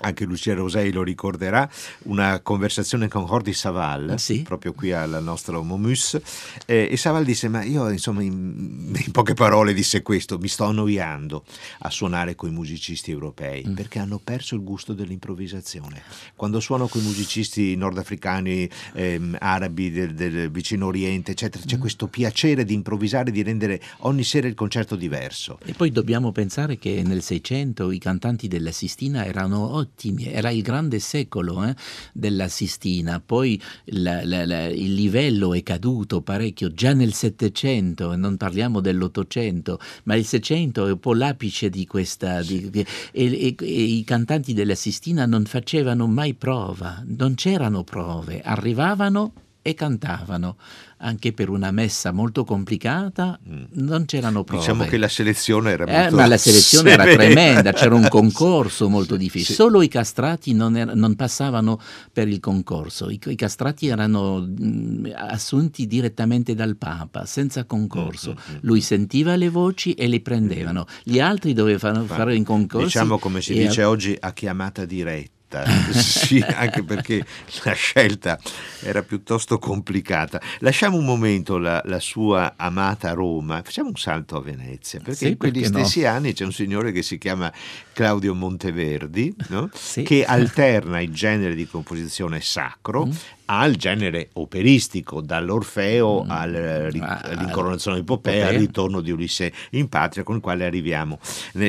anche 0.06 0.26
Lucia 0.26 0.54
Rosei 0.54 0.92
lo 0.92 1.04
ricorderà, 1.04 1.70
una 2.04 2.40
conversazione 2.40 3.08
con 3.08 3.26
Hordi 3.28 3.54
Saval, 3.54 4.12
ah, 4.12 4.18
sì. 4.18 4.44
proprio 4.44 4.74
qui 4.74 4.92
al 4.92 5.20
nostro 5.22 5.64
Momus, 5.64 6.20
eh, 6.66 6.88
e 6.92 6.98
Saval 6.98 7.26
disse, 7.26 7.48
ma 7.48 7.64
io 7.64 7.90
insomma 7.90 8.22
in, 8.22 8.94
in, 9.04 9.12
poche 9.12 9.34
parole 9.34 9.74
disse 9.74 10.02
questo, 10.04 10.38
mi 10.38 10.48
sto 10.48 10.66
annoiando 10.66 11.44
a 11.80 11.90
suonare 11.90 12.36
con 12.36 12.50
i 12.50 12.54
musicisti 12.54 13.10
europei, 13.10 13.66
mm. 13.68 13.74
perché 13.74 14.00
hanno 14.00 14.20
perso 14.24 14.56
il 14.56 14.64
gusto 14.64 14.94
dell'improvvisazione. 14.94 16.04
Quando 16.36 16.60
suono 16.60 16.88
con 16.88 17.02
i 17.02 17.06
musicisti 17.06 17.76
nordafricani, 17.76 18.70
ehm, 18.94 19.38
arabi 19.40 19.90
del, 19.90 20.14
del, 20.14 20.52
vicino 20.52 20.86
oriente, 20.86 21.32
eccetera, 21.32 21.64
c'è 21.66 21.78
mm. 21.78 21.82
questo 21.82 22.08
piacere 22.08 22.64
di 22.64 22.76
improvvisare, 22.76 23.32
di 23.32 23.42
rendere 23.42 23.82
ogni 24.00 24.24
sera 24.24 24.48
il 24.48 24.54
concerto 24.54 24.96
diverso. 24.96 25.58
E 25.66 25.74
poi 25.74 25.92
dobbiamo 25.92 26.32
pensare 26.32 26.78
che 26.78 27.02
nel 27.04 27.24
Seicento 27.24 27.90
i 27.90 27.98
cantanti 27.98 28.48
della 28.48 28.72
Sistina 28.72 29.26
erano 29.26 29.72
ottimi, 29.96 30.26
era 30.26 30.52
il 30.52 30.62
grande 30.62 31.00
secolo 31.00 31.64
eh, 31.64 31.74
della 32.12 32.50
Sistina, 32.50 33.22
poi 33.26 33.60
la, 33.86 34.26
la, 34.26 34.46
la, 34.46 34.66
il 34.66 34.94
livello 34.94 35.54
è 35.54 35.64
caduto 35.64 36.22
parecchio 36.22 36.72
già 36.72 36.94
nel 36.94 37.14
Settecento, 37.14 38.16
non 38.16 38.36
parliamo 38.36 38.82
dell'Ottocento, 38.82 39.80
ma 40.04 40.16
il 40.16 40.26
Seicento 40.26 40.86
è 40.86 40.92
un 40.92 41.00
po' 41.00 41.14
l'apice 41.14 41.70
di 41.70 41.88
questa... 41.88 42.42
Di, 42.42 42.70
di, 42.70 42.80
e, 42.80 42.86
e, 43.12 43.56
e 43.58 43.82
i 43.82 44.04
cantanti 44.04 44.54
della 44.54 44.76
Sistina 44.76 45.26
non 45.26 45.46
facevano 45.46 46.06
mai 46.08 46.34
prova, 46.34 47.02
non 47.06 47.36
c'erano 47.36 47.84
prove, 47.84 48.42
arrivavano 48.42 49.45
e 49.68 49.74
cantavano 49.74 50.58
anche 50.98 51.34
per 51.34 51.50
una 51.50 51.72
messa 51.72 52.12
molto 52.12 52.44
complicata 52.44 53.40
mm. 53.50 53.64
non 53.72 54.06
c'erano 54.06 54.44
prove. 54.44 54.62
Diciamo 54.62 54.86
che 54.86 54.98
la 54.98 55.08
selezione 55.08 55.72
era 55.72 55.86
eh, 55.86 56.02
molto 56.02 56.16
Ma 56.16 56.28
la 56.28 56.38
selezione 56.38 56.92
severa. 56.92 57.12
era 57.12 57.18
tremenda, 57.26 57.74
c'era 57.74 57.96
un 57.96 58.08
concorso 58.08 58.90
molto 58.90 59.16
difficile. 59.16 59.46
Sì. 59.50 59.54
Solo 59.54 59.82
i 59.82 59.88
castrati 59.88 60.54
non, 60.54 60.78
er- 60.78 60.94
non, 60.94 61.16
passavano 61.16 61.82
per 62.14 62.28
il 62.28 62.40
concorso. 62.40 63.10
I, 63.10 63.20
i 63.26 63.36
castrati 63.36 63.88
erano 63.88 64.38
mh, 64.38 64.64
mm, 64.64 65.06
assunti 65.16 65.88
direttamente 65.88 66.54
dal 66.54 66.76
Papa, 66.78 67.26
senza 67.26 67.66
concorso. 67.66 68.36
Mm-hmm. 68.36 68.60
Lui 68.62 68.82
sentiva 68.82 69.36
le 69.36 69.50
voci 69.50 69.94
e 69.94 70.08
le 70.08 70.22
prendevano. 70.22 70.86
Gli 71.04 71.20
altri 71.20 71.54
dovevano 71.54 72.06
fare 72.06 72.36
in 72.36 72.44
concorso. 72.44 72.86
Diciamo 72.86 73.18
come 73.18 73.42
si 73.42 73.54
dice 73.54 73.82
a... 73.82 73.90
oggi 73.90 74.16
a 74.20 74.32
chiamata 74.32 74.86
diretta 74.86 75.35
sì, 75.94 76.40
anche 76.40 76.84
perché 76.84 77.26
la 77.64 77.74
scelta 77.74 78.40
era 78.82 79.04
piuttosto 79.04 79.60
complicata. 79.60 80.42
Lasciamo 80.60 80.98
un 80.98 81.06
momento 81.06 81.58
la, 81.58 81.82
la 81.86 82.00
sua 82.00 82.54
amata 82.58 83.12
Roma, 83.14 83.62
facciamo 83.64 83.90
un 83.90 83.96
salto 83.96 84.38
a 84.38 84.42
Venezia, 84.42 85.00
perché 85.00 85.26
sì, 85.26 85.28
in 85.30 85.38
quegli 85.38 85.62
perché 85.62 85.68
stessi 85.68 86.02
no? 86.02 86.10
anni 86.10 86.34
c'è 86.34 86.46
un 86.46 86.54
signore 86.54 86.92
che 86.92 87.02
si 87.02 87.18
chiama 87.18 87.52
Claudio 87.94 88.34
Monteverdi, 88.34 89.36
no? 89.50 89.70
sì. 89.74 90.04
che 90.04 90.26
alterna 90.26 91.00
il 91.00 91.14
genere 91.14 91.56
di 91.56 91.68
composizione 91.68 92.42
sacro 92.42 93.06
mm 93.06 93.12
al 93.46 93.76
genere 93.76 94.30
operistico, 94.34 95.22
dall'Orfeo 95.22 96.24
mm. 96.24 96.30
al, 96.30 96.92
ah, 97.00 97.22
all'incoronazione 97.22 97.98
di 97.98 98.04
Popea, 98.04 98.48
al 98.48 98.56
ritorno 98.56 99.02
di 99.02 99.12
Ulisse 99.12 99.52
in 99.72 99.90
patria, 99.90 100.24
con 100.24 100.36
il 100.36 100.42
quale 100.42 100.66
arriviamo 100.66 101.20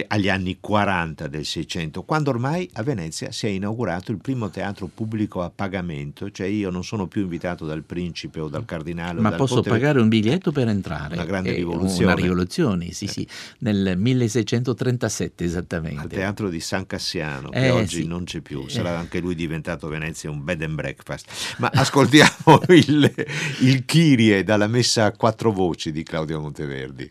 agli 0.08 0.28
anni 0.28 0.58
40 0.60 1.28
del 1.28 1.44
Seicento, 1.44 2.02
quando 2.02 2.30
ormai 2.30 2.68
a 2.74 2.82
Venezia 2.82 3.30
si 3.32 3.46
è 3.46 3.50
inaugurato 3.50 4.10
il 4.10 4.18
primo 4.18 4.50
teatro 4.50 4.88
pubblico 4.92 5.42
a 5.42 5.50
pagamento, 5.54 6.30
cioè 6.30 6.46
io 6.46 6.70
non 6.70 6.84
sono 6.84 7.06
più 7.06 7.22
invitato 7.22 7.66
dal 7.66 7.82
principe 7.82 8.40
o 8.40 8.48
dal 8.48 8.64
cardinale. 8.64 9.20
Ma 9.20 9.32
posso 9.32 9.56
potere... 9.56 9.76
pagare 9.76 10.00
un 10.00 10.08
biglietto 10.08 10.52
per 10.52 10.68
entrare. 10.68 11.14
Una 11.14 11.24
grande 11.24 11.52
rivoluzione. 11.52 12.12
Una 12.12 12.14
rivoluzione, 12.14 12.92
sì, 12.92 13.06
sì, 13.06 13.26
nel 13.58 13.96
1637 13.96 15.44
esattamente. 15.44 16.00
Al 16.00 16.08
teatro 16.08 16.48
di 16.48 16.60
San 16.60 16.86
Cassiano, 16.86 17.50
che 17.50 17.66
eh, 17.66 17.70
oggi 17.70 18.02
sì. 18.02 18.06
non 18.06 18.24
c'è 18.24 18.40
più, 18.40 18.68
sarà 18.68 18.92
eh. 18.92 18.96
anche 18.96 19.20
lui 19.20 19.34
diventato 19.34 19.86
a 19.86 19.90
Venezia 19.90 20.30
un 20.30 20.42
bed 20.44 20.62
and 20.62 20.74
breakfast. 20.74 21.54
Ma 21.58 21.65
ma 21.66 21.80
ascoltiamo 21.80 22.62
il, 22.68 23.12
il 23.60 23.84
Kyrie 23.84 24.44
dalla 24.44 24.66
messa 24.66 25.06
a 25.06 25.12
quattro 25.12 25.50
voci 25.50 25.90
di 25.90 26.02
Claudio 26.02 26.40
Monteverdi. 26.40 27.10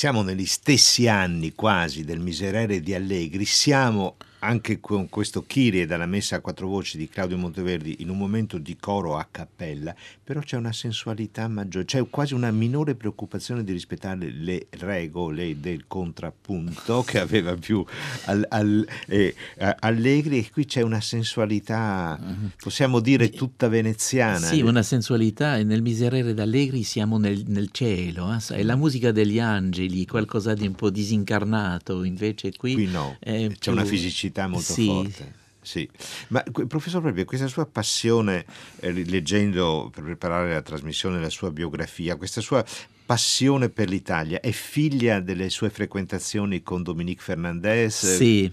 Siamo 0.00 0.22
negli 0.22 0.46
stessi 0.46 1.08
anni 1.08 1.52
quasi 1.52 2.04
del 2.04 2.20
Miserere 2.20 2.80
di 2.80 2.94
Allegri, 2.94 3.44
siamo 3.44 4.16
anche 4.50 4.80
con 4.80 5.08
questo 5.08 5.44
Kyrie 5.46 5.86
dalla 5.86 6.06
messa 6.06 6.34
a 6.34 6.40
quattro 6.40 6.66
voci 6.66 6.98
di 6.98 7.08
Claudio 7.08 7.38
Monteverdi 7.38 7.98
in 8.00 8.08
un 8.08 8.18
momento 8.18 8.58
di 8.58 8.76
coro 8.76 9.16
a 9.16 9.28
cappella, 9.30 9.94
però 10.24 10.40
c'è 10.40 10.56
una 10.56 10.72
sensualità 10.72 11.46
maggiore, 11.46 11.84
c'è 11.84 12.04
quasi 12.10 12.34
una 12.34 12.50
minore 12.50 12.96
preoccupazione 12.96 13.62
di 13.62 13.70
rispettare 13.70 14.28
le 14.32 14.66
regole 14.70 15.60
del 15.60 15.84
contrappunto 15.86 17.02
che 17.04 17.20
aveva 17.20 17.54
più 17.54 17.84
al, 18.24 18.44
al, 18.48 18.84
eh, 19.06 19.36
Allegri 19.78 20.38
e 20.38 20.50
qui 20.50 20.64
c'è 20.64 20.82
una 20.82 21.00
sensualità, 21.00 22.18
possiamo 22.60 22.98
dire 22.98 23.30
tutta 23.30 23.68
veneziana. 23.68 24.46
Sì, 24.46 24.62
una 24.62 24.82
sensualità 24.82 25.58
e 25.58 25.62
nel 25.62 25.80
Miserere 25.80 26.34
d'Allegri 26.34 26.82
siamo 26.82 27.18
nel, 27.18 27.44
nel 27.46 27.68
cielo, 27.70 28.34
eh? 28.34 28.56
è 28.56 28.64
la 28.64 28.74
musica 28.74 29.12
degli 29.12 29.38
angeli, 29.38 30.04
qualcosa 30.06 30.54
di 30.54 30.66
un 30.66 30.74
po' 30.74 30.90
disincarnato, 30.90 32.02
invece 32.02 32.52
qui, 32.56 32.74
qui 32.74 32.86
no, 32.86 33.16
c'è 33.20 33.54
più... 33.56 33.70
una 33.70 33.84
fisicità 33.84 34.38
identità 34.40 34.46
molto 34.46 34.72
sì. 34.72 34.86
forte. 34.86 35.38
Sì, 35.62 35.88
ma 36.28 36.42
professor 36.66 37.02
Proprio, 37.02 37.26
questa 37.26 37.46
sua 37.46 37.66
passione, 37.66 38.46
eh, 38.80 38.92
leggendo 38.92 39.90
per 39.92 40.04
preparare 40.04 40.54
la 40.54 40.62
trasmissione 40.62 41.20
la 41.20 41.28
sua 41.28 41.50
biografia, 41.50 42.16
questa 42.16 42.40
sua 42.40 42.64
passione 43.04 43.68
per 43.68 43.88
l'Italia 43.88 44.40
è 44.40 44.52
figlia 44.52 45.20
delle 45.20 45.50
sue 45.50 45.68
frequentazioni 45.68 46.62
con 46.62 46.82
Dominique 46.82 47.22
Fernandez? 47.22 48.16
Sì, 48.16 48.50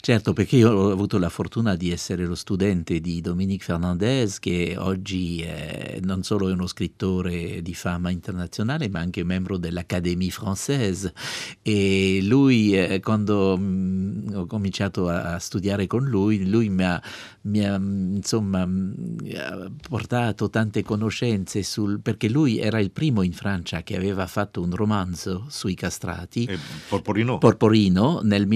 certo, 0.00 0.32
perché 0.32 0.56
io 0.56 0.70
ho 0.70 0.90
avuto 0.90 1.18
la 1.18 1.28
fortuna 1.28 1.76
di 1.76 1.90
essere 1.90 2.24
lo 2.24 2.34
studente 2.34 3.00
di 3.00 3.20
Dominique 3.20 3.64
Fernandez, 3.64 4.38
che 4.38 4.76
oggi 4.78 5.40
è 5.42 5.98
non 6.02 6.22
solo 6.22 6.48
è 6.48 6.52
uno 6.52 6.66
scrittore 6.66 7.62
di 7.62 7.74
fama 7.74 8.10
internazionale, 8.10 8.88
ma 8.88 9.00
anche 9.00 9.24
membro 9.24 9.56
dell'Académie 9.56 10.30
Française. 10.30 11.12
E 11.62 12.20
lui, 12.22 12.76
eh, 12.76 13.00
quando 13.00 13.56
mh, 13.56 13.62
mm, 13.62 14.34
ho 14.34 14.46
cominciato 14.46 15.08
a 15.08 15.38
studiare 15.38 15.86
con 15.86 16.04
lui, 16.04 16.48
lui 16.48 16.68
mi 16.68 16.84
ha, 16.84 17.02
mi 17.42 17.64
ha, 17.64 17.74
insomma, 17.76 18.64
mi 18.66 19.32
ha 19.34 19.70
portato 19.88 20.50
tante 20.50 20.82
conoscenze 20.82 21.62
sul, 21.62 22.00
perché 22.00 22.28
lui 22.28 22.58
era 22.58 22.80
il 22.80 22.90
primo 22.90 23.22
in 23.22 23.32
Francia 23.32 23.82
che 23.82 23.96
aveva 23.96 24.26
fatto 24.26 24.62
un 24.62 24.74
romanzo 24.74 25.46
sui 25.48 25.74
castrati, 25.74 26.44
eh, 26.44 26.58
Porporino. 26.88 27.38
Porporino, 27.38 28.20
nel 28.22 28.46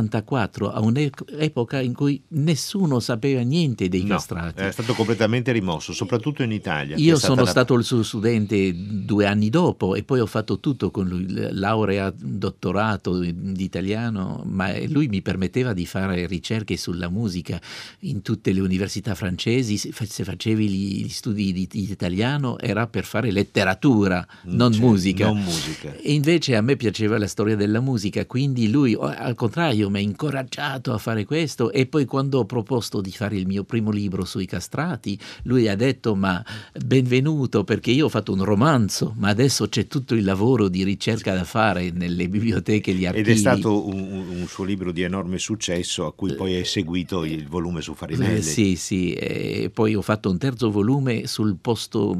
1974, 0.00 0.72
a 0.72 0.80
un'epoca 0.80 1.80
in 1.80 1.94
cui 1.94 2.22
nessuno 2.28 3.00
sapeva 3.00 3.40
niente 3.42 3.88
dei 3.88 4.02
no, 4.02 4.14
castrati. 4.14 4.62
È 4.62 4.70
stato 4.70 4.94
completamente 4.94 5.52
rimosso, 5.52 5.92
soprattutto 5.92 6.42
in 6.42 6.52
Italia. 6.52 6.96
Io 6.96 7.16
sono 7.16 7.42
la... 7.42 7.50
stato 7.50 7.74
il 7.74 7.84
suo 7.84 8.02
studente 8.02 8.72
due 8.74 9.26
anni 9.26 9.50
dopo 9.50 9.94
e 9.94 10.02
poi 10.02 10.20
ho 10.20 10.26
fatto 10.26 10.58
tutto 10.60 10.90
con 10.90 11.08
lui, 11.08 11.26
laurea, 11.28 12.12
dottorato 12.16 13.18
di 13.18 13.62
italiano, 13.62 14.42
ma 14.46 14.72
lui 14.88 15.08
mi 15.08 15.22
permetteva 15.22 15.72
di 15.72 15.86
fare 15.86 16.26
ricerche 16.26 16.76
sulla 16.76 17.08
musica 17.08 17.60
in 18.00 18.22
tutte 18.22 18.52
le 18.52 18.60
università 18.60 19.14
francesi. 19.14 19.76
Se 19.76 20.24
facevi 20.24 20.68
gli 20.68 21.08
studi 21.08 21.52
di, 21.52 21.66
di 21.70 21.90
italiano 21.90 22.58
era 22.58 22.86
per 22.86 23.04
fare 23.04 23.30
letteratura 23.30 24.26
non, 24.44 24.72
cioè, 24.72 24.80
musica. 24.80 25.26
non 25.26 25.42
musica. 25.42 25.94
E 25.96 26.12
invece 26.12 26.56
a 26.56 26.60
me 26.62 26.76
piaceva 26.76 27.18
la 27.18 27.26
storia 27.26 27.56
della 27.56 27.80
musica, 27.80 28.24
quindi 28.26 28.70
lui 28.70 28.96
al 28.98 29.34
contrario 29.34 29.89
mi 29.90 29.98
ha 29.98 30.02
incoraggiato 30.02 30.92
a 30.92 30.98
fare 30.98 31.24
questo 31.24 31.70
e 31.70 31.86
poi 31.86 32.04
quando 32.04 32.38
ho 32.38 32.44
proposto 32.44 33.00
di 33.00 33.10
fare 33.10 33.36
il 33.36 33.46
mio 33.46 33.64
primo 33.64 33.90
libro 33.90 34.24
sui 34.24 34.46
castrati, 34.46 35.18
lui 35.42 35.68
ha 35.68 35.76
detto 35.76 36.14
ma 36.14 36.42
benvenuto 36.84 37.64
perché 37.64 37.90
io 37.90 38.06
ho 38.06 38.08
fatto 38.08 38.32
un 38.32 38.44
romanzo, 38.44 39.14
ma 39.18 39.28
adesso 39.28 39.68
c'è 39.68 39.86
tutto 39.86 40.14
il 40.14 40.24
lavoro 40.24 40.68
di 40.68 40.84
ricerca 40.84 41.34
da 41.34 41.44
fare 41.44 41.90
nelle 41.90 42.28
biblioteche 42.28 42.94
gli 42.94 43.04
archivi. 43.04 43.30
Ed 43.30 43.36
è 43.36 43.38
stato 43.38 43.86
un, 43.86 44.28
un, 44.28 44.46
suo 44.46 44.64
libro 44.64 44.92
di 44.92 45.02
enorme 45.02 45.38
successo 45.38 46.06
a 46.06 46.12
cui 46.12 46.34
poi 46.34 46.54
è 46.54 46.62
seguito 46.64 47.24
il 47.24 47.46
volume 47.48 47.80
su 47.80 47.94
Farinelli. 47.94 48.38
Eh, 48.38 48.42
sì, 48.42 48.76
sì, 48.76 49.12
e 49.12 49.70
poi 49.72 49.94
ho 49.94 50.02
fatto 50.02 50.30
un 50.30 50.38
terzo 50.38 50.70
volume 50.70 51.26
sul 51.26 51.56
posto 51.60 52.14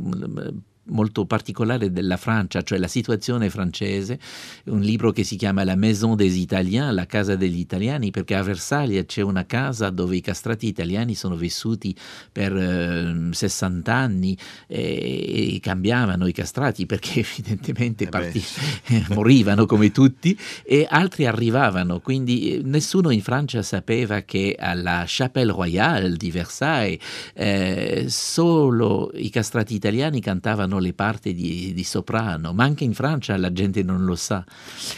molto 0.91 1.25
particolare 1.25 1.91
della 1.91 2.17
Francia, 2.17 2.63
cioè 2.63 2.79
la 2.79 2.89
situazione 2.89 3.51
francese, 3.51 4.19
un 4.67 4.81
libro 4.81 5.13
che 5.13 5.25
si 5.25 5.37
chiama 5.37 5.65
La 5.65 5.77
Maison 5.77 6.17
des 6.17 6.37
Italiens, 6.37 6.93
la 6.93 7.07
casa 7.07 7.37
degli 7.37 7.59
italiani, 7.59 8.11
perché 8.11 8.35
a 8.35 8.43
Versailles 8.43 9.05
c'è 9.07 9.23
una 9.23 9.47
casa 9.47 9.91
dove 9.91 10.17
i 10.17 10.21
castrati 10.21 10.67
italiani 10.67 11.15
sono 11.15 11.37
vissuti 11.37 11.95
per 12.31 12.55
eh, 12.57 13.29
60 13.33 13.95
anni 13.95 14.37
e, 14.67 15.55
e, 15.55 15.61
cambiavano 15.61 16.27
i 16.27 16.33
castrati 16.33 16.87
perché 16.87 17.21
evidentemente 17.27 18.05
eh 18.05 18.09
parti, 18.09 18.43
morivano 19.11 19.67
come 19.67 19.91
tutti 19.91 20.39
e 20.65 20.87
altri 20.89 21.27
arrivavano, 21.27 22.01
quindi 22.01 22.55
eh, 22.55 22.61
nessuno 22.65 23.11
in 23.11 23.23
Francia 23.23 23.63
sapeva 23.63 24.21
che 24.21 24.57
alla 24.59 25.05
Chapelle 25.07 25.53
Royale 25.53 26.17
di 26.17 26.31
Versailles 26.31 27.01
eh, 27.35 28.07
solo 28.09 29.11
i 29.15 29.31
castrati 29.31 29.75
italiani 29.75 30.21
cantavano 30.21 30.79
le 30.81 30.93
parti 30.93 31.35
di, 31.35 31.73
di, 31.73 31.85
soprano, 31.85 32.53
ma 32.53 32.65
anche 32.65 32.83
in 32.85 32.95
Francia 32.95 33.37
la 33.37 33.53
gente 33.53 33.83
non 33.83 34.05
lo 34.05 34.17
sa. 34.17 34.45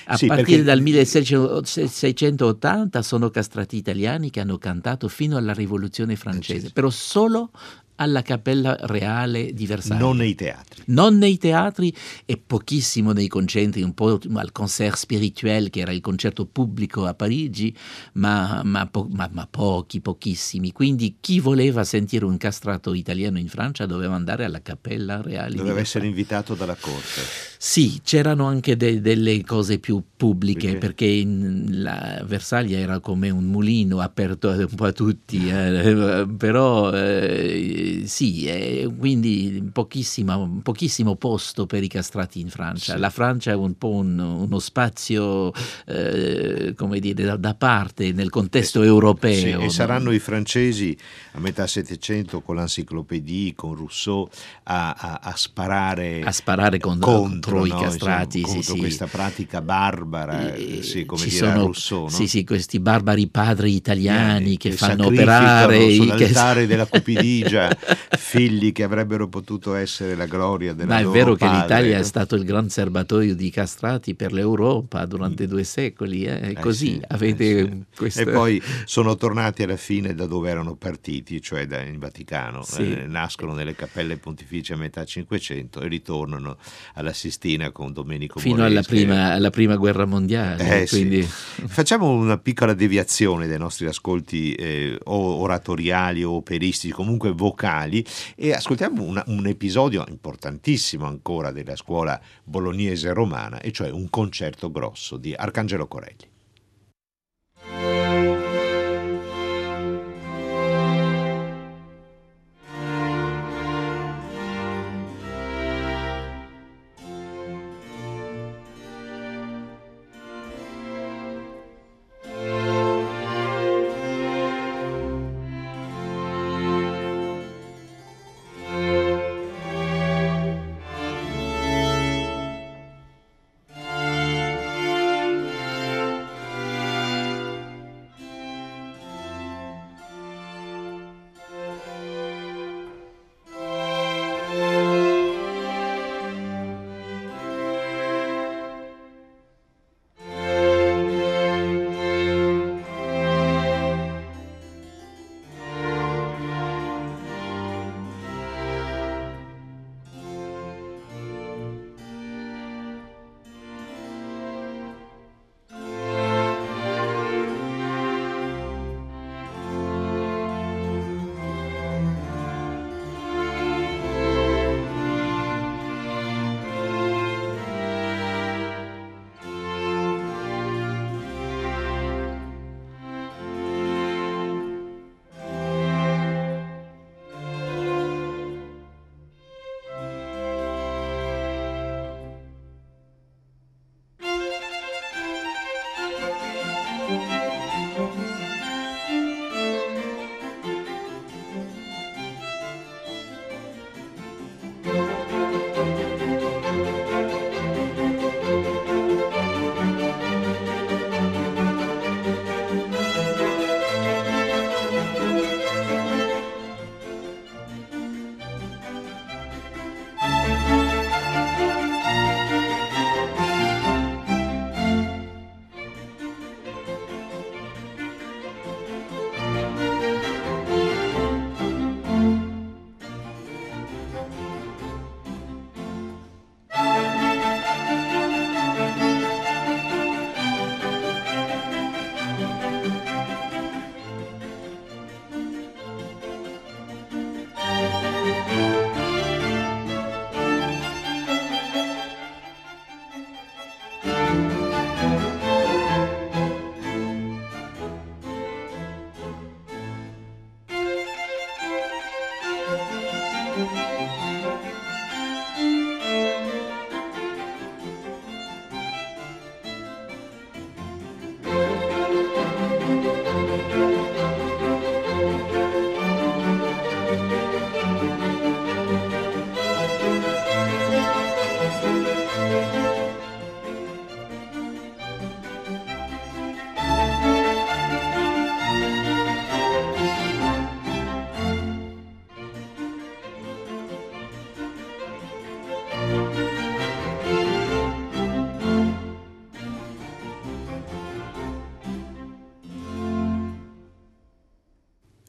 A 0.07 0.17
sì, 0.17 0.27
partire 0.27 0.63
dal 0.63 0.81
1680 0.81 3.03
sono 3.03 3.31
castrati 3.31 3.77
italiani 3.77 4.31
che 4.31 4.41
hanno 4.41 4.59
cantato 4.59 5.09
fino 5.09 5.37
alla 5.37 5.53
rivoluzione 5.53 6.17
francese, 6.17 6.71
però 6.73 6.91
solo 6.91 7.51
alla 7.97 8.23
Cappella 8.23 8.77
Reale 8.81 9.53
di 9.53 9.67
Versailles. 9.67 10.03
Non 10.03 10.17
nei 10.17 10.35
teatri. 10.35 10.83
Non 10.87 11.19
nei 11.19 11.39
teatri 11.39 11.95
e 12.25 12.41
pochissimo 12.45 13.13
nei 13.13 13.29
concerti, 13.29 13.83
un 13.83 13.95
po' 13.95 14.19
al 14.35 14.53
concert 14.53 14.97
spirituel 14.97 15.71
che 15.71 15.81
era 15.81 15.93
il 15.93 16.01
concerto 16.01 16.47
pubblico 16.47 17.07
a 17.07 17.15
Parigi, 17.15 17.75
ma, 18.15 18.63
ma, 18.65 18.87
po- 18.87 19.09
ma, 19.11 19.29
ma, 19.33 19.47
pochi, 19.49 20.01
pochissimi. 20.01 20.73
Quindi 20.73 21.17
chi 21.21 21.39
voleva 21.39 21.85
sentire 21.85 22.25
un 22.25 22.37
castrato 22.39 22.95
italiano 22.95 23.39
in 23.39 23.49
Francia 23.49 23.87
doveva 23.87 24.15
andare 24.15 24.45
alla 24.45 24.63
Cappella 24.63 25.21
Reale. 25.21 25.55
Doveva 25.55 25.81
essere 25.81 26.07
invitato 26.07 26.55
dalla 26.55 26.77
corte. 26.79 27.21
Sì, 27.59 28.01
c'erano 28.03 28.47
anche 28.47 28.77
de- 28.77 29.01
delle 29.01 29.45
cose 29.45 29.79
più 29.79 30.03
pubbliche 30.17 30.77
perché, 30.77 31.25
perché 31.25 31.73
la 31.79 32.23
Versailles 32.27 32.77
era 32.77 32.99
come 32.99 33.31
un 33.31 33.45
mulino 33.45 34.01
aperto 34.01 34.49
un 34.49 34.75
po' 34.75 34.87
a 34.87 34.93
tutti, 34.93 35.49
eh, 35.49 36.27
però... 36.37 36.91
Eh, 36.93 37.82
sì, 38.05 38.47
eh, 38.47 38.89
quindi 38.97 39.71
pochissimo 39.73 41.17
posto 41.17 41.67
per 41.67 41.83
i 41.83 41.89
castrati 41.89 42.41
in 42.41 42.49
Francia. 42.49 42.95
Sì. 42.95 42.99
La 42.99 43.11
Francia 43.11 43.51
è 43.53 43.55
un 43.55 43.77
po' 43.77 43.91
un, 43.91 44.19
uno 44.19 44.59
spazio, 44.59 45.53
eh, 45.87 46.75
come 46.77 47.01
dire, 47.01 47.25
da, 47.25 47.37
da, 47.37 47.55
parte 47.55 48.13
nel 48.13 48.31
contesto 48.31 48.83
eh, 48.83 48.87
europeo. 48.87 49.35
Sì, 49.35 49.51
no? 49.53 49.61
E 49.61 49.71
saranno 49.71 50.11
i 50.13 50.19
francesi 50.19 50.97
a 51.33 51.41
metà 51.41 51.67
Settecento 51.67 52.41
con 52.41 52.57
l'enciclopédie, 52.57 53.55
con 53.55 53.75
Rousseau, 53.75 54.29
a, 54.65 54.93
a, 54.93 55.21
a 55.23 55.37
sparare, 55.37 56.23
a 56.23 56.33
sparare 56.33 56.79
con, 56.79 56.99
contro, 56.99 57.59
contro, 57.61 57.67
i 57.67 57.71
castrati. 57.71 58.39
Insomma, 58.39 58.57
contro 58.57 58.75
sì, 58.75 58.81
questa 58.81 59.07
pratica 59.07 59.63
barbara, 59.63 60.55
e, 60.55 60.83
sì, 60.83 61.05
come 61.05 61.25
dire 61.25 61.37
sono, 61.37 61.65
Rousseau. 61.65 62.03
No? 62.03 62.09
Sì, 62.09 62.27
sì, 62.27 62.45
questi 62.45 62.81
barbari 62.81 63.29
padri 63.29 63.75
italiani 63.75 64.57
che, 64.57 64.71
che 64.71 64.77
fanno 64.77 65.07
operare... 65.07 65.91
Sull'altare 65.93 66.61
che... 66.63 66.67
della 66.67 66.87
cupidigia 66.87 67.72
figli 68.17 68.73
che 68.73 68.83
avrebbero 68.83 69.29
potuto 69.29 69.75
essere 69.75 70.15
la 70.15 70.27
gloria 70.27 70.73
della 70.73 70.95
Ma 70.95 71.01
è 71.01 71.07
vero 71.07 71.35
padre. 71.35 71.57
che 71.57 71.63
l'Italia 71.63 71.99
è 71.99 72.03
stato 72.03 72.35
il 72.37 72.45
gran 72.45 72.69
serbatoio 72.69 73.35
di 73.35 73.51
castrati 73.51 74.15
per 74.15 74.33
l'Europa 74.33 75.05
durante 75.07 75.45
mm. 75.45 75.49
due 75.49 75.65
secoli, 75.65 76.25
eh? 76.25 76.51
eh 76.51 76.55
così 76.55 76.95
sì, 76.95 77.03
avete 77.09 77.59
eh 77.59 77.65
sì. 77.65 77.85
questo... 77.97 78.21
E 78.21 78.27
poi 78.27 78.63
sono 78.85 79.17
tornati 79.17 79.63
alla 79.63 79.77
fine 79.77 80.15
da 80.15 80.27
dove 80.27 80.51
erano 80.51 80.77
partiti, 80.77 81.41
cioè 81.41 81.67
da, 81.67 81.81
in 81.83 81.99
Vaticano, 81.99 82.63
sì. 82.63 82.93
eh, 82.93 83.07
nascono 83.07 83.53
nelle 83.53 83.75
cappelle 83.75 84.17
pontificie 84.17 84.75
a 84.75 84.77
metà 84.77 85.05
Cinquecento 85.05 85.81
e 85.81 85.89
ritornano 85.89 86.57
alla 86.95 87.13
Sistina 87.13 87.71
con 87.71 87.93
Domenico 87.93 88.39
Fino 88.39 88.57
Moreschi. 88.57 88.77
alla 88.77 88.87
prima, 88.87 89.33
alla 89.33 89.51
prima 89.51 89.77
guerra 89.77 90.05
mondiale. 90.05 90.83
Eh, 90.83 90.89
quindi... 90.89 91.23
Facciamo 91.23 92.11
una 92.11 92.39
piccola 92.39 92.75
deviazione 92.75 93.47
dai 93.47 93.59
nostri 93.59 93.87
ascolti 93.87 94.55
eh, 94.55 94.99
oratoriali 95.05 96.23
o 96.23 96.33
operistici, 96.33 96.93
comunque 96.93 97.31
vocali 97.33 97.62
musicali 97.63 98.05
e 98.35 98.53
ascoltiamo 98.53 99.03
una, 99.03 99.23
un 99.29 99.47
episodio 99.47 100.05
importantissimo 100.09 101.07
ancora 101.07 101.53
della 101.53 101.77
scuola 101.77 102.21
bolognese 102.43 103.13
romana, 103.13 103.61
e 103.61 103.71
cioè 103.71 103.91
un 103.91 104.11
concerto 104.11 104.71
grosso 104.71 105.17
di 105.17 105.33
Arcangelo 105.35 105.87
Corelli. 105.87 106.32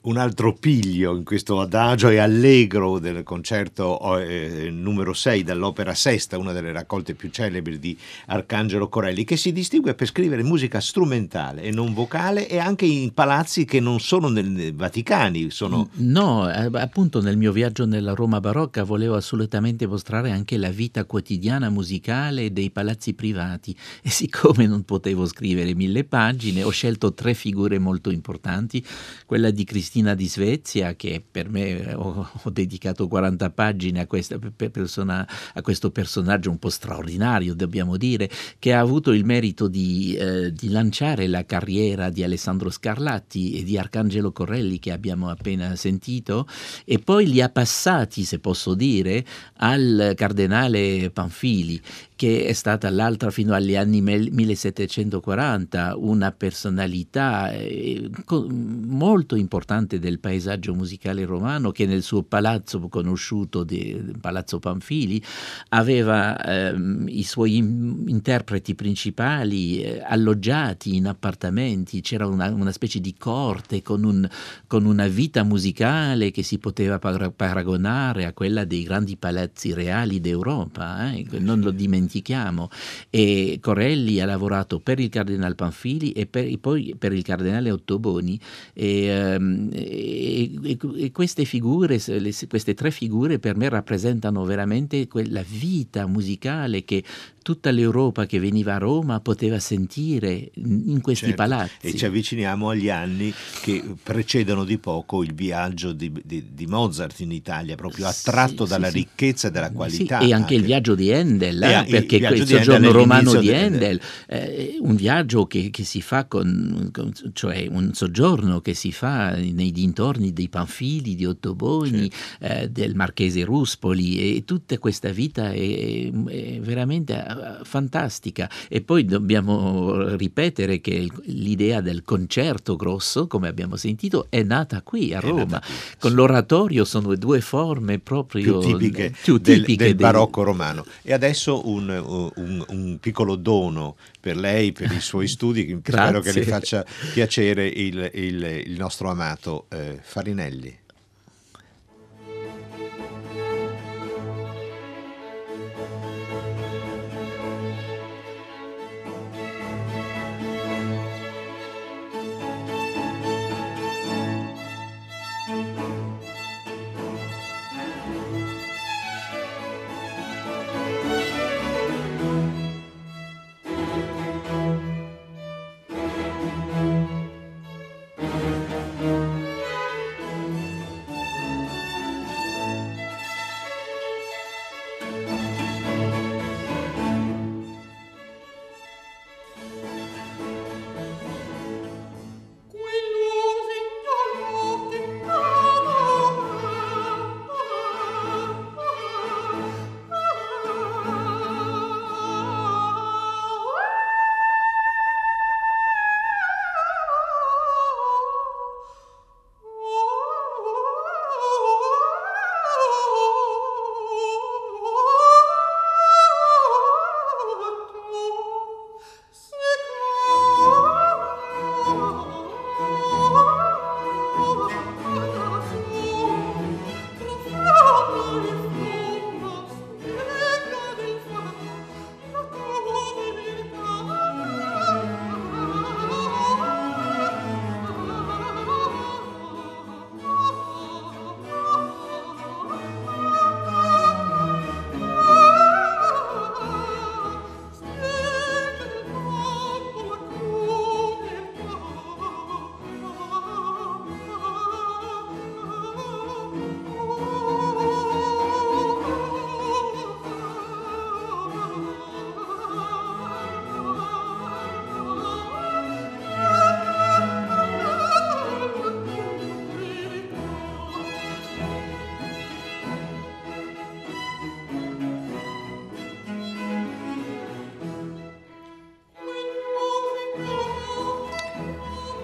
Un 0.03 0.17
altro 0.17 0.53
piglio 0.53 1.15
in 1.15 1.23
questo 1.23 1.61
adagio 1.61 2.09
e 2.09 2.17
allegro 2.17 2.99
del 2.99 3.23
concerto 3.23 4.19
eh, 4.19 4.69
numero 4.69 5.13
6 5.13 5.43
dall'opera 5.43 5.93
Sesta, 5.93 6.37
una 6.37 6.51
delle 6.51 6.73
raccolte 6.73 7.13
più 7.13 7.29
celebri 7.29 7.79
di 7.79 7.97
Arcangelo 8.25 8.89
Corelli, 8.89 9.23
che 9.23 9.37
si 9.37 9.53
distingue 9.53 9.93
per 9.93 10.07
scrivere 10.07 10.43
musica 10.43 10.81
strumentale 10.81 11.61
e 11.61 11.71
non 11.71 11.93
vocale 11.93 12.49
e 12.49 12.57
anche 12.57 12.85
in 12.85 13.13
palazzi 13.13 13.63
che 13.63 13.79
non 13.79 14.01
sono 14.01 14.27
nel 14.27 14.73
Vaticani. 14.73 15.49
Sono... 15.51 15.89
No, 15.93 16.51
eh, 16.51 16.69
appunto 16.73 17.21
nel 17.21 17.37
mio 17.37 17.53
viaggio 17.53 17.85
nella 17.85 18.13
Roma 18.13 18.41
barocca 18.41 18.83
volevo 18.83 19.15
assolutamente 19.15 19.87
mostrare 19.87 20.31
anche 20.31 20.57
la 20.57 20.69
vita 20.69 21.05
quotidiana 21.05 21.69
musicale 21.69 22.51
dei 22.51 22.71
palazzi 22.71 23.13
privati 23.13 23.73
e 24.01 24.09
siccome 24.09 24.67
non 24.67 24.83
potevo 24.83 25.25
scrivere 25.25 25.73
mille 25.73 26.03
pagine 26.03 26.63
ho 26.63 26.71
scelto 26.71 27.13
tre 27.13 27.33
figure 27.33 27.79
molto 27.79 28.09
importanti, 28.09 28.83
quella 29.25 29.49
di 29.49 29.63
Cristina 29.63 29.91
Cristina 29.93 30.15
di 30.15 30.27
Svezia, 30.27 30.95
che 30.95 31.23
per 31.29 31.49
me 31.49 31.67
eh, 31.67 31.93
ho, 31.93 32.27
ho 32.41 32.49
dedicato 32.49 33.07
40 33.07 33.51
pagine 33.51 33.99
a, 33.99 34.07
questa, 34.07 34.39
persona, 34.39 35.27
a, 35.53 35.61
questo 35.61 35.91
personaggio 35.91 36.49
un 36.49 36.57
po' 36.57 36.71
straordinario, 36.71 37.53
dobbiamo 37.53 37.95
dire, 37.95 38.27
che 38.57 38.73
ha 38.73 38.79
avuto 38.79 39.11
il 39.11 39.23
merito 39.23 39.67
di, 39.67 40.15
eh, 40.15 40.51
di, 40.51 40.69
lanciare 40.69 41.27
la 41.27 41.45
carriera 41.45 42.09
di 42.09 42.23
Alessandro 42.23 42.71
Scarlatti 42.71 43.59
e 43.59 43.63
di 43.63 43.77
Arcangelo 43.77 44.31
Correlli, 44.31 44.79
che 44.79 44.91
abbiamo 44.91 45.29
appena 45.29 45.75
sentito, 45.75 46.47
e 46.85 46.97
poi 46.97 47.27
li 47.27 47.39
ha 47.39 47.49
passati, 47.49 48.23
se 48.23 48.39
posso 48.39 48.73
dire, 48.73 49.23
al 49.57 50.13
cardenale 50.15 51.11
Panfili, 51.11 51.79
che 52.15 52.45
è 52.45 52.53
stata 52.53 52.89
l'altra 52.89 53.29
fino 53.29 53.53
agli 53.53 53.75
anni 53.75 54.01
1740, 54.01 55.97
una 55.97 56.31
personalità 56.31 57.51
eh, 57.51 58.09
molto 58.27 59.35
importante 59.35 59.81
del 59.87 60.19
paesaggio 60.19 60.73
musicale 60.73 61.25
romano 61.25 61.71
che 61.71 61.85
nel 61.85 62.03
suo 62.03 62.23
palazzo 62.23 62.79
conosciuto, 62.87 63.63
di, 63.63 64.11
Palazzo 64.19 64.59
Panfili, 64.59 65.21
aveva 65.69 66.37
ehm, 66.43 67.05
i 67.07 67.23
suoi 67.23 67.57
interpreti 67.57 68.75
principali 68.75 69.81
eh, 69.81 70.01
alloggiati 70.05 70.95
in 70.95 71.07
appartamenti, 71.07 72.01
c'era 72.01 72.27
una, 72.27 72.49
una 72.49 72.71
specie 72.71 72.99
di 72.99 73.15
corte 73.17 73.81
con, 73.81 74.03
un, 74.03 74.27
con, 74.67 74.85
una 74.85 75.07
vita 75.07 75.43
musicale 75.43 76.31
che 76.31 76.43
si 76.43 76.57
poteva 76.57 76.99
paragonare 76.99 78.25
a 78.25 78.33
quella 78.33 78.65
dei 78.65 78.83
grandi 78.83 79.17
palazzi 79.17 79.73
reali 79.73 80.19
d'Europa, 80.19 81.11
eh? 81.11 81.25
non 81.39 81.59
lo 81.61 81.71
dimentichiamo. 81.71 82.69
E 83.09 83.59
Corelli 83.61 84.19
ha 84.19 84.25
lavorato 84.25 84.79
per 84.79 84.99
il 84.99 85.09
Cardinale 85.09 85.55
Panfili 85.55 86.11
e, 86.11 86.25
per, 86.25 86.45
e 86.45 86.57
poi 86.57 86.95
per 86.97 87.13
il 87.13 87.23
Cardinale 87.23 87.71
Ottoboni 87.71 88.39
e, 88.73 89.35
um, 89.37 89.69
e, 89.75 90.77
e 90.97 91.11
queste 91.11 91.45
figure, 91.45 91.99
queste 92.47 92.73
tre 92.75 92.91
figure 92.91 93.39
per 93.39 93.55
me 93.55 93.69
rappresentano 93.69 94.43
veramente 94.45 95.07
quella 95.07 95.41
vita 95.41 96.05
musicale 96.05 96.83
che 96.83 97.03
tutta 97.43 97.69
l'Europa 97.69 98.25
che 98.25 98.39
veniva 98.39 98.75
a 98.75 98.77
Roma 98.79 99.19
poteva 99.19 99.59
sentire 99.59 100.49
in 100.55 100.99
questi 101.01 101.27
certo. 101.27 101.43
palazzi. 101.43 101.87
E 101.87 101.95
ci 101.95 102.05
avviciniamo 102.05 102.69
agli 102.69 102.89
anni 102.89 103.31
che 103.61 103.83
precedono 104.01 104.63
di 104.63 104.79
poco 104.79 105.21
il 105.21 105.35
viaggio 105.35 105.91
di, 105.91 106.11
di, 106.23 106.47
di 106.53 106.65
Mozart 106.65 107.19
in 107.19 107.31
Italia, 107.31 107.75
proprio 107.75 108.07
attratto 108.07 108.65
sì, 108.65 108.71
dalla 108.71 108.89
sì, 108.89 108.95
ricchezza 108.95 109.49
e 109.49 109.51
dalla 109.51 109.71
qualità. 109.71 110.19
Sì, 110.19 110.29
e 110.29 110.33
anche, 110.33 110.33
anche, 110.33 110.55
il 110.55 110.63
viaggio 110.63 110.95
di 110.95 111.13
Handel, 111.13 111.61
eh, 111.61 111.85
perché 111.87 112.15
il 112.15 112.47
soggiorno 112.47 112.91
romano 112.91 113.35
di 113.35 113.53
Handel, 113.53 113.99
eh, 114.27 114.77
un 114.79 114.95
viaggio 114.95 115.45
che, 115.45 115.69
che 115.69 115.83
si 115.83 116.01
fa 116.01 116.25
con, 116.25 116.89
con, 116.91 117.11
cioè 117.33 117.67
un 117.69 117.93
soggiorno 117.93 118.61
che 118.61 118.73
si 118.73 118.91
fa 118.91 119.35
nei 119.35 119.71
dintorni 119.71 120.33
dei 120.33 120.49
Panfili, 120.49 121.15
di 121.15 121.25
Ottoboni, 121.25 122.09
certo. 122.09 122.63
eh, 122.63 122.69
del 122.69 122.95
Marchese 122.95 123.43
Ruspoli 123.43 124.37
e 124.37 124.45
tutta 124.45 124.77
questa 124.77 125.09
vita 125.09 125.51
è, 125.51 126.09
è 126.09 126.59
veramente 126.61 127.32
eh, 127.61 127.63
fantastica. 127.63 128.49
E 128.67 128.81
poi 128.81 129.05
dobbiamo 129.05 130.15
ripetere 130.15 130.79
che 130.81 131.07
l'idea 131.25 131.81
del 131.81 132.03
concerto 132.03 132.75
grosso, 132.75 133.27
come 133.27 133.47
abbiamo 133.47 133.75
sentito, 133.75 134.27
è 134.29 134.43
nata 134.43 134.81
qui 134.81 135.13
a 135.13 135.19
Roma. 135.19 135.59
Qui, 135.59 135.75
con 135.99 136.11
sì. 136.11 136.15
l'oratorio 136.15 136.85
sono 136.85 137.15
due 137.15 137.41
forme 137.41 137.99
proprio 137.99 138.59
più 138.59 138.71
tipiche, 138.71 139.13
più 139.21 139.39
tipiche 139.41 139.85
del, 139.85 139.95
del, 139.95 139.95
barocco 139.95 140.43
romano. 140.43 140.85
E 141.01 141.13
adesso 141.13 141.67
un, 141.67 141.89
un, 142.35 142.65
un, 142.67 142.97
piccolo 142.99 143.35
dono 143.35 143.95
per 144.19 144.37
lei, 144.37 144.71
per 144.71 144.91
i 144.91 144.99
suoi 144.99 145.27
studi, 145.33 145.79
spero 145.83 146.19
che 146.21 146.31
le 146.31 146.43
faccia 146.43 146.85
piacere 147.13 147.67
il, 147.67 148.09
il, 148.13 148.43
il 148.65 148.77
nostro 148.77 149.09
amato 149.09 149.65
eh, 149.69 149.99
Farinelli. 150.01 150.81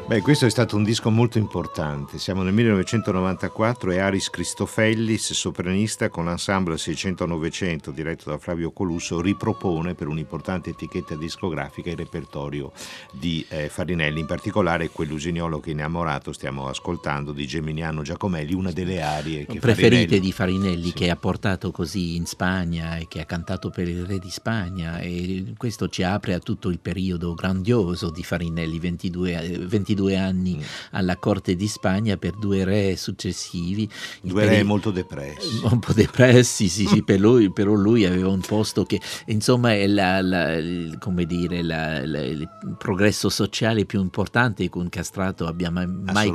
Beh, 0.10 0.24
questo 0.24 0.48
è 0.48 0.50
stato 0.50 0.76
un 0.76 0.82
disco 0.82 1.12
molto 1.12 1.38
importante. 1.38 2.18
Siamo 2.18 2.42
nel 2.42 2.52
1994 2.52 3.92
e 3.92 4.00
Aris 4.00 4.32
Cristofellis, 4.32 5.34
sopranista 5.34 6.10
con 6.10 6.26
l'ensemble 6.26 6.78
600-900 6.78 7.92
diretto 7.92 8.32
da 8.32 8.40
Flavio 8.40 8.72
Colusso, 8.72 9.22
ripropone 9.22 9.94
per 9.94 10.08
un'importante 10.08 10.72
etichetta 10.72 11.16
discografica 11.16 11.92
il 11.92 11.96
repertorio 11.96 12.72
di 13.12 13.46
eh, 13.50 13.70
Farinelli, 13.70 14.22
in 14.22 14.26
particolare 14.26 14.90
quell'usignolo 14.90 15.60
che 15.60 15.70
innamorato 15.70 16.32
stiamo 16.32 16.68
ascoltando 16.68 17.32
di 17.32 17.46
Geminiano 17.46 18.02
Giacomelli, 18.02 18.56
una 18.56 18.72
delle 18.72 19.04
arie 19.04 19.46
che 19.46 19.60
preferite 19.60 20.06
Farinelli... 20.06 20.20
di 20.20 20.32
Farinelli 20.32 20.88
sì. 20.88 20.94
che 20.94 21.10
ha 21.12 21.18
portato 21.18 21.70
così 21.70 22.16
in 22.16 22.26
Spagna 22.26 22.98
e 22.98 23.06
che 23.08 23.22
ha 23.22 23.26
cantato 23.26 23.70
per 23.70 23.88
il 23.88 24.08
re 24.08 24.18
di 24.18 24.32
Spagna 24.32 24.98
e 24.98 25.54
questo 25.56 25.88
ci 25.88 26.02
apre 26.02 26.34
a 26.34 26.40
tutto 26.40 26.70
il 26.70 26.80
periodo 26.80 27.36
grandioso 27.36 28.10
di 28.10 28.24
Farinelli 28.24 28.80
22, 28.80 29.68
22 29.68 29.98
eh, 29.98 29.99
due 30.00 30.16
anni 30.16 30.56
mm. 30.56 30.62
alla 30.92 31.18
corte 31.18 31.56
di 31.56 31.68
Spagna 31.68 32.16
per 32.16 32.38
due 32.38 32.64
re 32.64 32.96
successivi. 32.96 33.90
Due 34.22 34.46
re 34.46 34.64
molto 34.64 34.92
depressi. 34.92 35.60
Un 35.68 35.80
po' 35.80 35.92
depressi, 35.92 36.70
sì, 36.70 36.86
sì, 36.86 37.04
per 37.04 37.20
lui, 37.20 37.52
però 37.52 37.74
lui 37.74 38.06
aveva 38.06 38.30
un 38.30 38.40
posto 38.40 38.86
che, 38.86 39.02
insomma, 39.26 39.74
è 39.74 39.88
la, 39.88 40.22
la, 40.22 40.56
il, 40.56 40.98
come 41.00 41.26
dire, 41.26 41.62
la, 41.62 41.98
il 42.00 42.48
progresso 42.78 43.30
sociale 43.30 43.86
più 43.86 44.00
importante 44.00 44.70
che 44.70 44.78
un 44.78 44.90
castrato 44.90 45.46
abbia 45.46 45.70
mai, 45.70 45.88
mai 45.88 46.32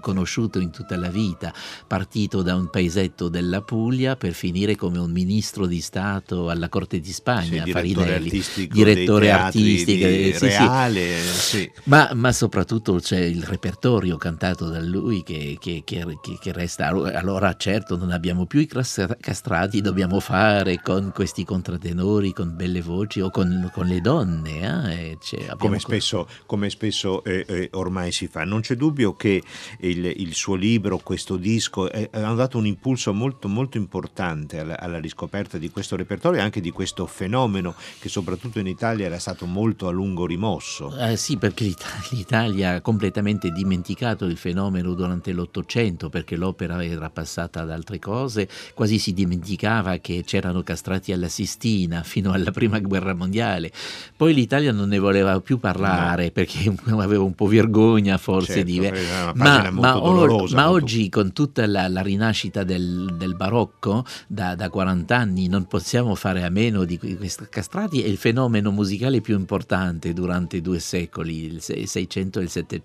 conosciuto 0.00 0.58
in 0.58 0.70
tutta 0.70 0.96
la 0.96 1.08
vita, 1.08 1.52
partito 1.86 2.42
da 2.42 2.56
un 2.56 2.68
paesetto 2.70 3.28
della 3.28 3.62
Puglia 3.62 4.16
per 4.16 4.32
finire 4.32 4.74
come 4.76 4.98
un 4.98 5.10
ministro 5.10 5.66
di 5.66 5.80
Stato 5.80 6.50
alla 6.50 6.68
corte 6.68 6.98
di 7.00 7.12
Spagna, 7.12 7.64
sì, 7.64 7.70
Farinelli, 7.70 7.94
direttore 7.94 8.14
artistico, 8.14 8.74
direttore 8.74 9.30
artistico 9.30 10.06
di, 10.06 10.30
eh, 10.30 10.34
sì, 10.34 10.46
reale, 10.46 11.20
sì. 11.20 11.70
Ma, 11.84 12.10
ma 12.14 12.32
soprattutto 12.32 12.92
c'è 13.04 13.18
il 13.20 13.42
repertorio 13.42 14.16
cantato 14.16 14.70
da 14.70 14.80
lui 14.80 15.22
che, 15.22 15.58
che- 15.60 15.82
che- 15.84 16.18
che- 16.40 16.52
resta. 16.52 16.86
Allora, 16.88 17.54
certo, 17.56 17.98
non 17.98 18.10
abbiamo 18.10 18.46
più 18.46 18.60
i 18.60 18.66
castrati, 18.66 19.82
dobbiamo 19.82 20.20
fare 20.20 20.80
con 20.80 21.12
questi 21.14 21.44
contratenori, 21.44 22.32
con 22.32 22.56
belle 22.56 22.80
voci 22.80 23.20
o 23.20 23.28
con, 23.28 23.70
con 23.74 23.86
le 23.86 24.00
donne. 24.00 24.90
eh, 25.00 25.18
Come 25.58 25.74
co- 25.76 25.80
spesso, 25.82 26.26
come 26.46 26.70
spesso, 26.70 27.22
eh, 27.24 27.44
eh, 27.46 27.68
ormai 27.74 28.10
si 28.10 28.26
fa. 28.26 28.44
Non 28.44 28.62
c'è 28.62 28.74
dubbio 28.74 29.14
che 29.14 29.42
il, 29.80 30.04
il 30.06 30.34
suo 30.34 30.54
libro, 30.54 30.96
questo 30.98 31.36
disco, 31.36 31.90
hanno 32.12 32.34
dato 32.34 32.56
un 32.56 32.66
impulso 32.66 33.12
molto, 33.12 33.48
molto 33.48 33.76
importante 33.76 34.60
alla, 34.60 34.80
alla 34.80 34.98
riscoperta 34.98 35.58
di 35.58 35.68
questo 35.70 35.94
repertorio 35.96 36.40
e 36.40 36.42
anche 36.42 36.62
di 36.62 36.70
questo 36.70 37.04
fenomeno 37.06 37.74
che 38.00 38.08
soprattutto 38.08 38.58
in 38.60 38.66
Italia 38.66 39.04
era 39.06 39.18
stato 39.18 39.44
molto 39.44 39.88
a 39.88 39.90
lungo 39.90 40.24
rimosso. 40.24 40.96
Eh, 40.96 41.16
sì, 41.18 41.36
perché 41.36 41.64
l'Ita- 41.64 41.86
l'Italia 42.10 42.74
ha 42.76 42.80
completamente 42.94 43.50
dimenticato 43.50 44.24
il 44.24 44.36
fenomeno 44.36 44.94
durante 44.94 45.32
l'Ottocento, 45.32 46.08
perché 46.10 46.36
l'opera 46.36 46.84
era 46.84 47.10
passata 47.10 47.62
ad 47.62 47.70
altre 47.72 47.98
cose, 47.98 48.48
quasi 48.72 48.98
si 48.98 49.12
dimenticava 49.12 49.96
che 49.96 50.22
c'erano 50.24 50.62
castrati 50.62 51.10
alla 51.10 51.26
Sistina 51.26 52.04
fino 52.04 52.30
alla 52.30 52.52
Prima 52.52 52.78
Guerra 52.78 53.12
Mondiale. 53.12 53.72
Poi 54.16 54.32
l'Italia 54.32 54.70
non 54.70 54.88
ne 54.90 55.00
voleva 55.00 55.40
più 55.40 55.58
parlare 55.58 56.30
perché 56.30 56.72
aveva 56.90 57.24
un 57.24 57.34
po' 57.34 57.46
vergogna 57.46 58.16
forse 58.16 58.64
Certo, 58.64 58.70
di... 58.70 58.78
pagina 58.78 59.32
Ma, 59.34 59.70
ma 59.72 60.00
or- 60.00 60.28
dolorosa, 60.28 60.54
ma 60.54 60.70
oggi 60.70 61.08
con 61.08 61.32
tutta 61.32 61.66
la, 61.66 61.88
la 61.88 62.00
rinascita 62.02 62.62
del, 62.62 63.16
del 63.18 63.34
barocco 63.34 64.04
da, 64.28 64.54
da 64.54 64.70
40 64.70 65.16
anni 65.16 65.48
non 65.48 65.66
possiamo 65.66 66.14
fare 66.14 66.44
a 66.44 66.48
meno 66.48 66.84
di 66.84 66.96
que- 66.96 67.16
questi 67.16 67.46
castrati 67.50 68.02
è 68.02 68.06
il 68.06 68.18
fenomeno 68.18 68.70
musicale 68.70 69.20
più 69.20 69.36
importante 69.36 70.12
durante 70.12 70.60
due 70.60 70.78
secoli, 70.78 71.44
il 71.46 71.60
se- 71.60 71.84
600 71.86 72.38
e 72.38 72.42
il 72.44 72.50
700. 72.50 72.82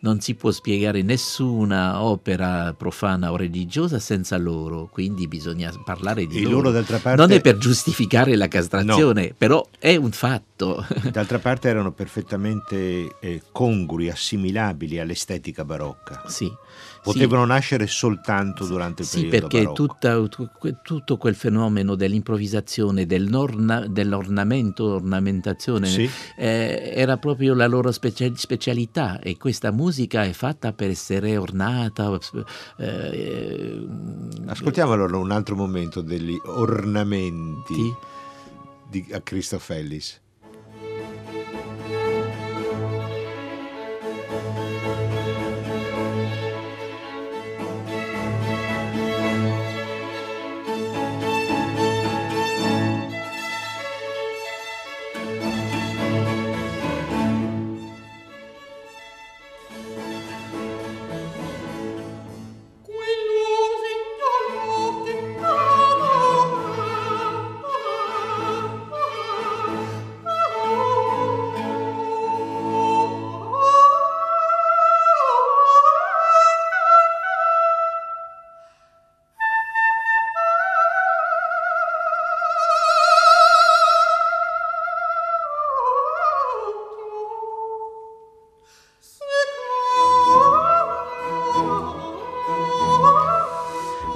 Non 0.00 0.20
si 0.20 0.34
può 0.34 0.50
spiegare 0.50 1.02
nessuna 1.02 2.02
opera 2.02 2.74
profana 2.76 3.30
o 3.30 3.36
religiosa 3.36 3.98
senza 3.98 4.36
loro, 4.36 4.88
quindi 4.90 5.28
bisogna 5.28 5.72
parlare 5.84 6.26
di 6.26 6.38
E 6.38 6.42
loro. 6.42 6.56
loro 6.56 6.70
parte, 6.98 7.14
Non 7.20 7.30
è 7.30 7.40
per 7.40 7.58
giustificare 7.58 8.34
la 8.36 8.48
castrazione, 8.48 9.34
però 9.36 9.66
è 9.78 9.94
un 9.96 10.10
fatto. 10.10 10.84
d'altra 11.10 11.38
parte 11.38 11.68
erano 11.68 11.92
perfettamente 11.92 13.16
eh, 13.20 13.42
congrui, 13.52 14.10
assimilabili 14.10 14.98
all'estetica 14.98 15.64
barocca. 15.64 16.22
sì. 16.26 16.50
Potevano 17.02 17.44
nascere 17.44 17.88
soltanto 17.88 18.64
durante 18.64 19.02
il 19.02 19.08
Sì, 19.08 19.26
periodo 19.26 19.48
perché 19.48 19.72
tutta- 19.72 20.22
tutto 20.82 21.16
quel 21.16 21.34
fenomeno 21.34 21.96
dell'improvvisazione, 21.96 23.06
dell'orna- 23.06 23.86
dell'ornamento, 23.88 24.84
ornamentazione, 24.94 25.86
Sì. 25.88 26.08
eh, 26.36 26.92
era 26.94 27.16
proprio 27.16 27.54
la 27.54 27.66
loro 27.66 27.90
specia- 27.90 28.30
specialità 28.36 29.18
e 29.18 29.36
questa 29.36 29.72
musica 29.72 30.22
è 30.24 30.32
fatta 30.32 30.72
per 30.72 30.90
essere 30.90 31.36
ornata. 31.36 32.16
eh, 32.78 33.86
Ascoltiamo 34.46 34.92
allora 34.92 35.16
un 35.16 35.30
altro 35.32 35.56
momento 35.56 36.02
degli 36.02 36.36
ornamenti 36.44 37.74
Sì. 37.74 37.92
di, 38.88 39.06
a 39.12 39.20
Cristofellis. 39.20 40.20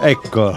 Ecco, 0.06 0.54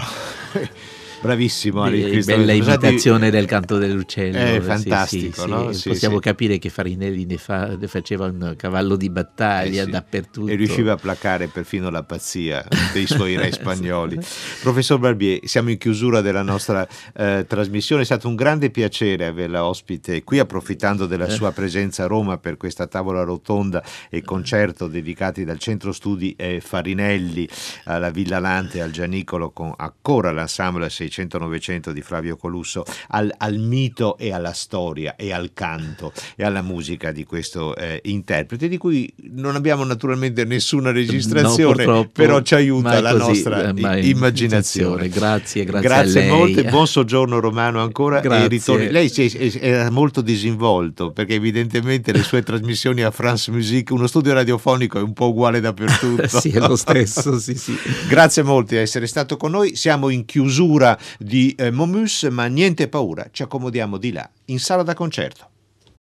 bravissimo 1.20 1.82
Ari 1.82 2.00
Be- 2.02 2.10
Cristo- 2.10 2.36
bella 2.36 2.52
imitazione 2.52 3.30
del 3.30 3.46
canto 3.46 3.78
dell'uccello. 3.78 4.36
È 4.38 4.54
sì, 4.54 4.60
fantastico, 4.60 5.46
no? 5.46 5.64
Possiamo 5.66 6.18
capire 6.18 6.58
che 6.58 6.68
Farinelli 6.70 7.24
ne, 7.26 7.36
fa- 7.36 7.76
ne 7.76 7.86
faceva 7.88 8.26
un 8.26 8.54
cavallo 8.56 8.96
di 8.96 9.10
battaglia 9.10 9.82
Eh 9.82 9.86
dappertutto. 9.86 10.50
E 10.50 10.54
riusciva 10.54 10.92
a 10.92 10.96
placare 10.96 11.48
perfino 11.48 11.90
la 11.90 12.02
pazzia 12.02 12.66
dei 12.92 13.06
suoi 13.06 13.36
re 13.36 13.50
spagnoli. 13.52 14.18
Professor 14.62 14.98
Barbier, 14.98 15.40
siamo 15.44 15.70
in 15.70 15.78
chiusura 15.78 16.20
della 16.20 16.42
nostra 16.42 16.86
eh, 17.14 17.44
trasmissione, 17.46 18.02
è 18.02 18.04
stato 18.04 18.28
un 18.28 18.34
grande 18.34 18.70
piacere 18.70 19.26
averla 19.26 19.64
ospite 19.64 20.24
qui, 20.24 20.38
approfittando 20.38 21.06
della 21.06 21.26
Eh. 21.26 21.30
sua 21.30 21.52
presenza 21.52 22.04
a 22.04 22.06
Roma 22.06 22.38
per 22.38 22.56
questa 22.56 22.86
tavola 22.86 23.22
rotonda 23.22 23.82
e 24.08 24.22
concerto 24.22 24.86
dedicati 24.86 25.44
dal 25.44 25.58
Centro 25.58 25.92
Studi 25.92 26.34
eh, 26.36 26.60
Farinelli 26.60 27.48
alla 27.84 28.10
Villa 28.10 28.38
Lante, 28.38 28.80
al 28.80 28.90
Gianicolo, 28.90 29.50
con 29.50 29.72
ancora 29.76 30.32
l'ensemble 30.32 30.88
600-900 31.10 31.90
di 31.90 32.02
Flavio 32.02 32.36
Colusso, 32.36 32.84
al, 33.08 33.32
al 33.36 33.58
mito 33.58 34.16
e 34.16 34.32
alla 34.32 34.52
storia 34.52 35.16
e 35.16 35.32
al 35.32 35.50
canto 35.52 36.12
e 36.36 36.44
alla 36.44 36.62
musica 36.62 37.12
di 37.12 37.24
questo 37.24 37.74
eh, 37.76 38.00
interprete, 38.04 38.68
di 38.68 38.76
cui 38.76 39.12
non 39.32 39.54
abbiamo 39.56 39.84
naturalmente 39.84 40.44
nessuna 40.44 40.92
registrazione, 40.92 41.84
No, 41.84 42.08
però 42.12 42.40
ci 42.42 42.54
aiuta 42.54 43.00
la 43.00 43.12
così, 43.12 43.26
nostra 43.26 43.68
eh, 43.70 44.08
immaginazione. 44.08 45.08
Grazie, 45.08 45.64
grazie, 45.64 45.88
Grazie 45.88 46.28
molte, 46.28 46.64
buon 46.64 46.86
soggiorno 46.86 47.40
Romano 47.40 47.80
ancora 47.80 48.20
Grazie. 48.20 48.44
e 48.44 48.48
ritorni. 48.48 48.90
Lei 48.90 49.10
era 49.60 49.90
molto 49.90 50.20
disinvolto 50.20 51.10
perché 51.12 51.34
evidentemente 51.34 52.12
le 52.12 52.22
sue 52.22 52.42
trasmissioni 52.42 53.02
a 53.02 53.10
France 53.10 53.50
Musique, 53.50 53.94
uno 53.94 54.06
studio 54.06 54.32
radiofonico 54.32 54.98
è 54.98 55.02
un 55.02 55.12
po' 55.12 55.28
uguale 55.28 55.60
dappertutto. 55.60 56.26
sì, 56.40 56.50
è 56.50 56.58
lo 56.58 56.76
stesso, 56.76 57.38
sì, 57.38 57.54
sì. 57.54 57.76
Grazie 58.08 58.42
molti 58.42 58.74
di 58.74 58.80
essere 58.80 59.06
stato 59.06 59.36
con 59.36 59.50
noi. 59.50 59.76
Siamo 59.76 60.08
in 60.08 60.24
chiusura 60.24 60.98
di 61.18 61.54
eh, 61.56 61.70
Momus, 61.70 62.24
ma 62.24 62.46
niente 62.46 62.88
paura, 62.88 63.28
ci 63.30 63.42
accomodiamo 63.42 63.96
di 63.96 64.12
là, 64.12 64.28
in 64.46 64.58
sala 64.58 64.82
da 64.82 64.94
concerto. 64.94 65.48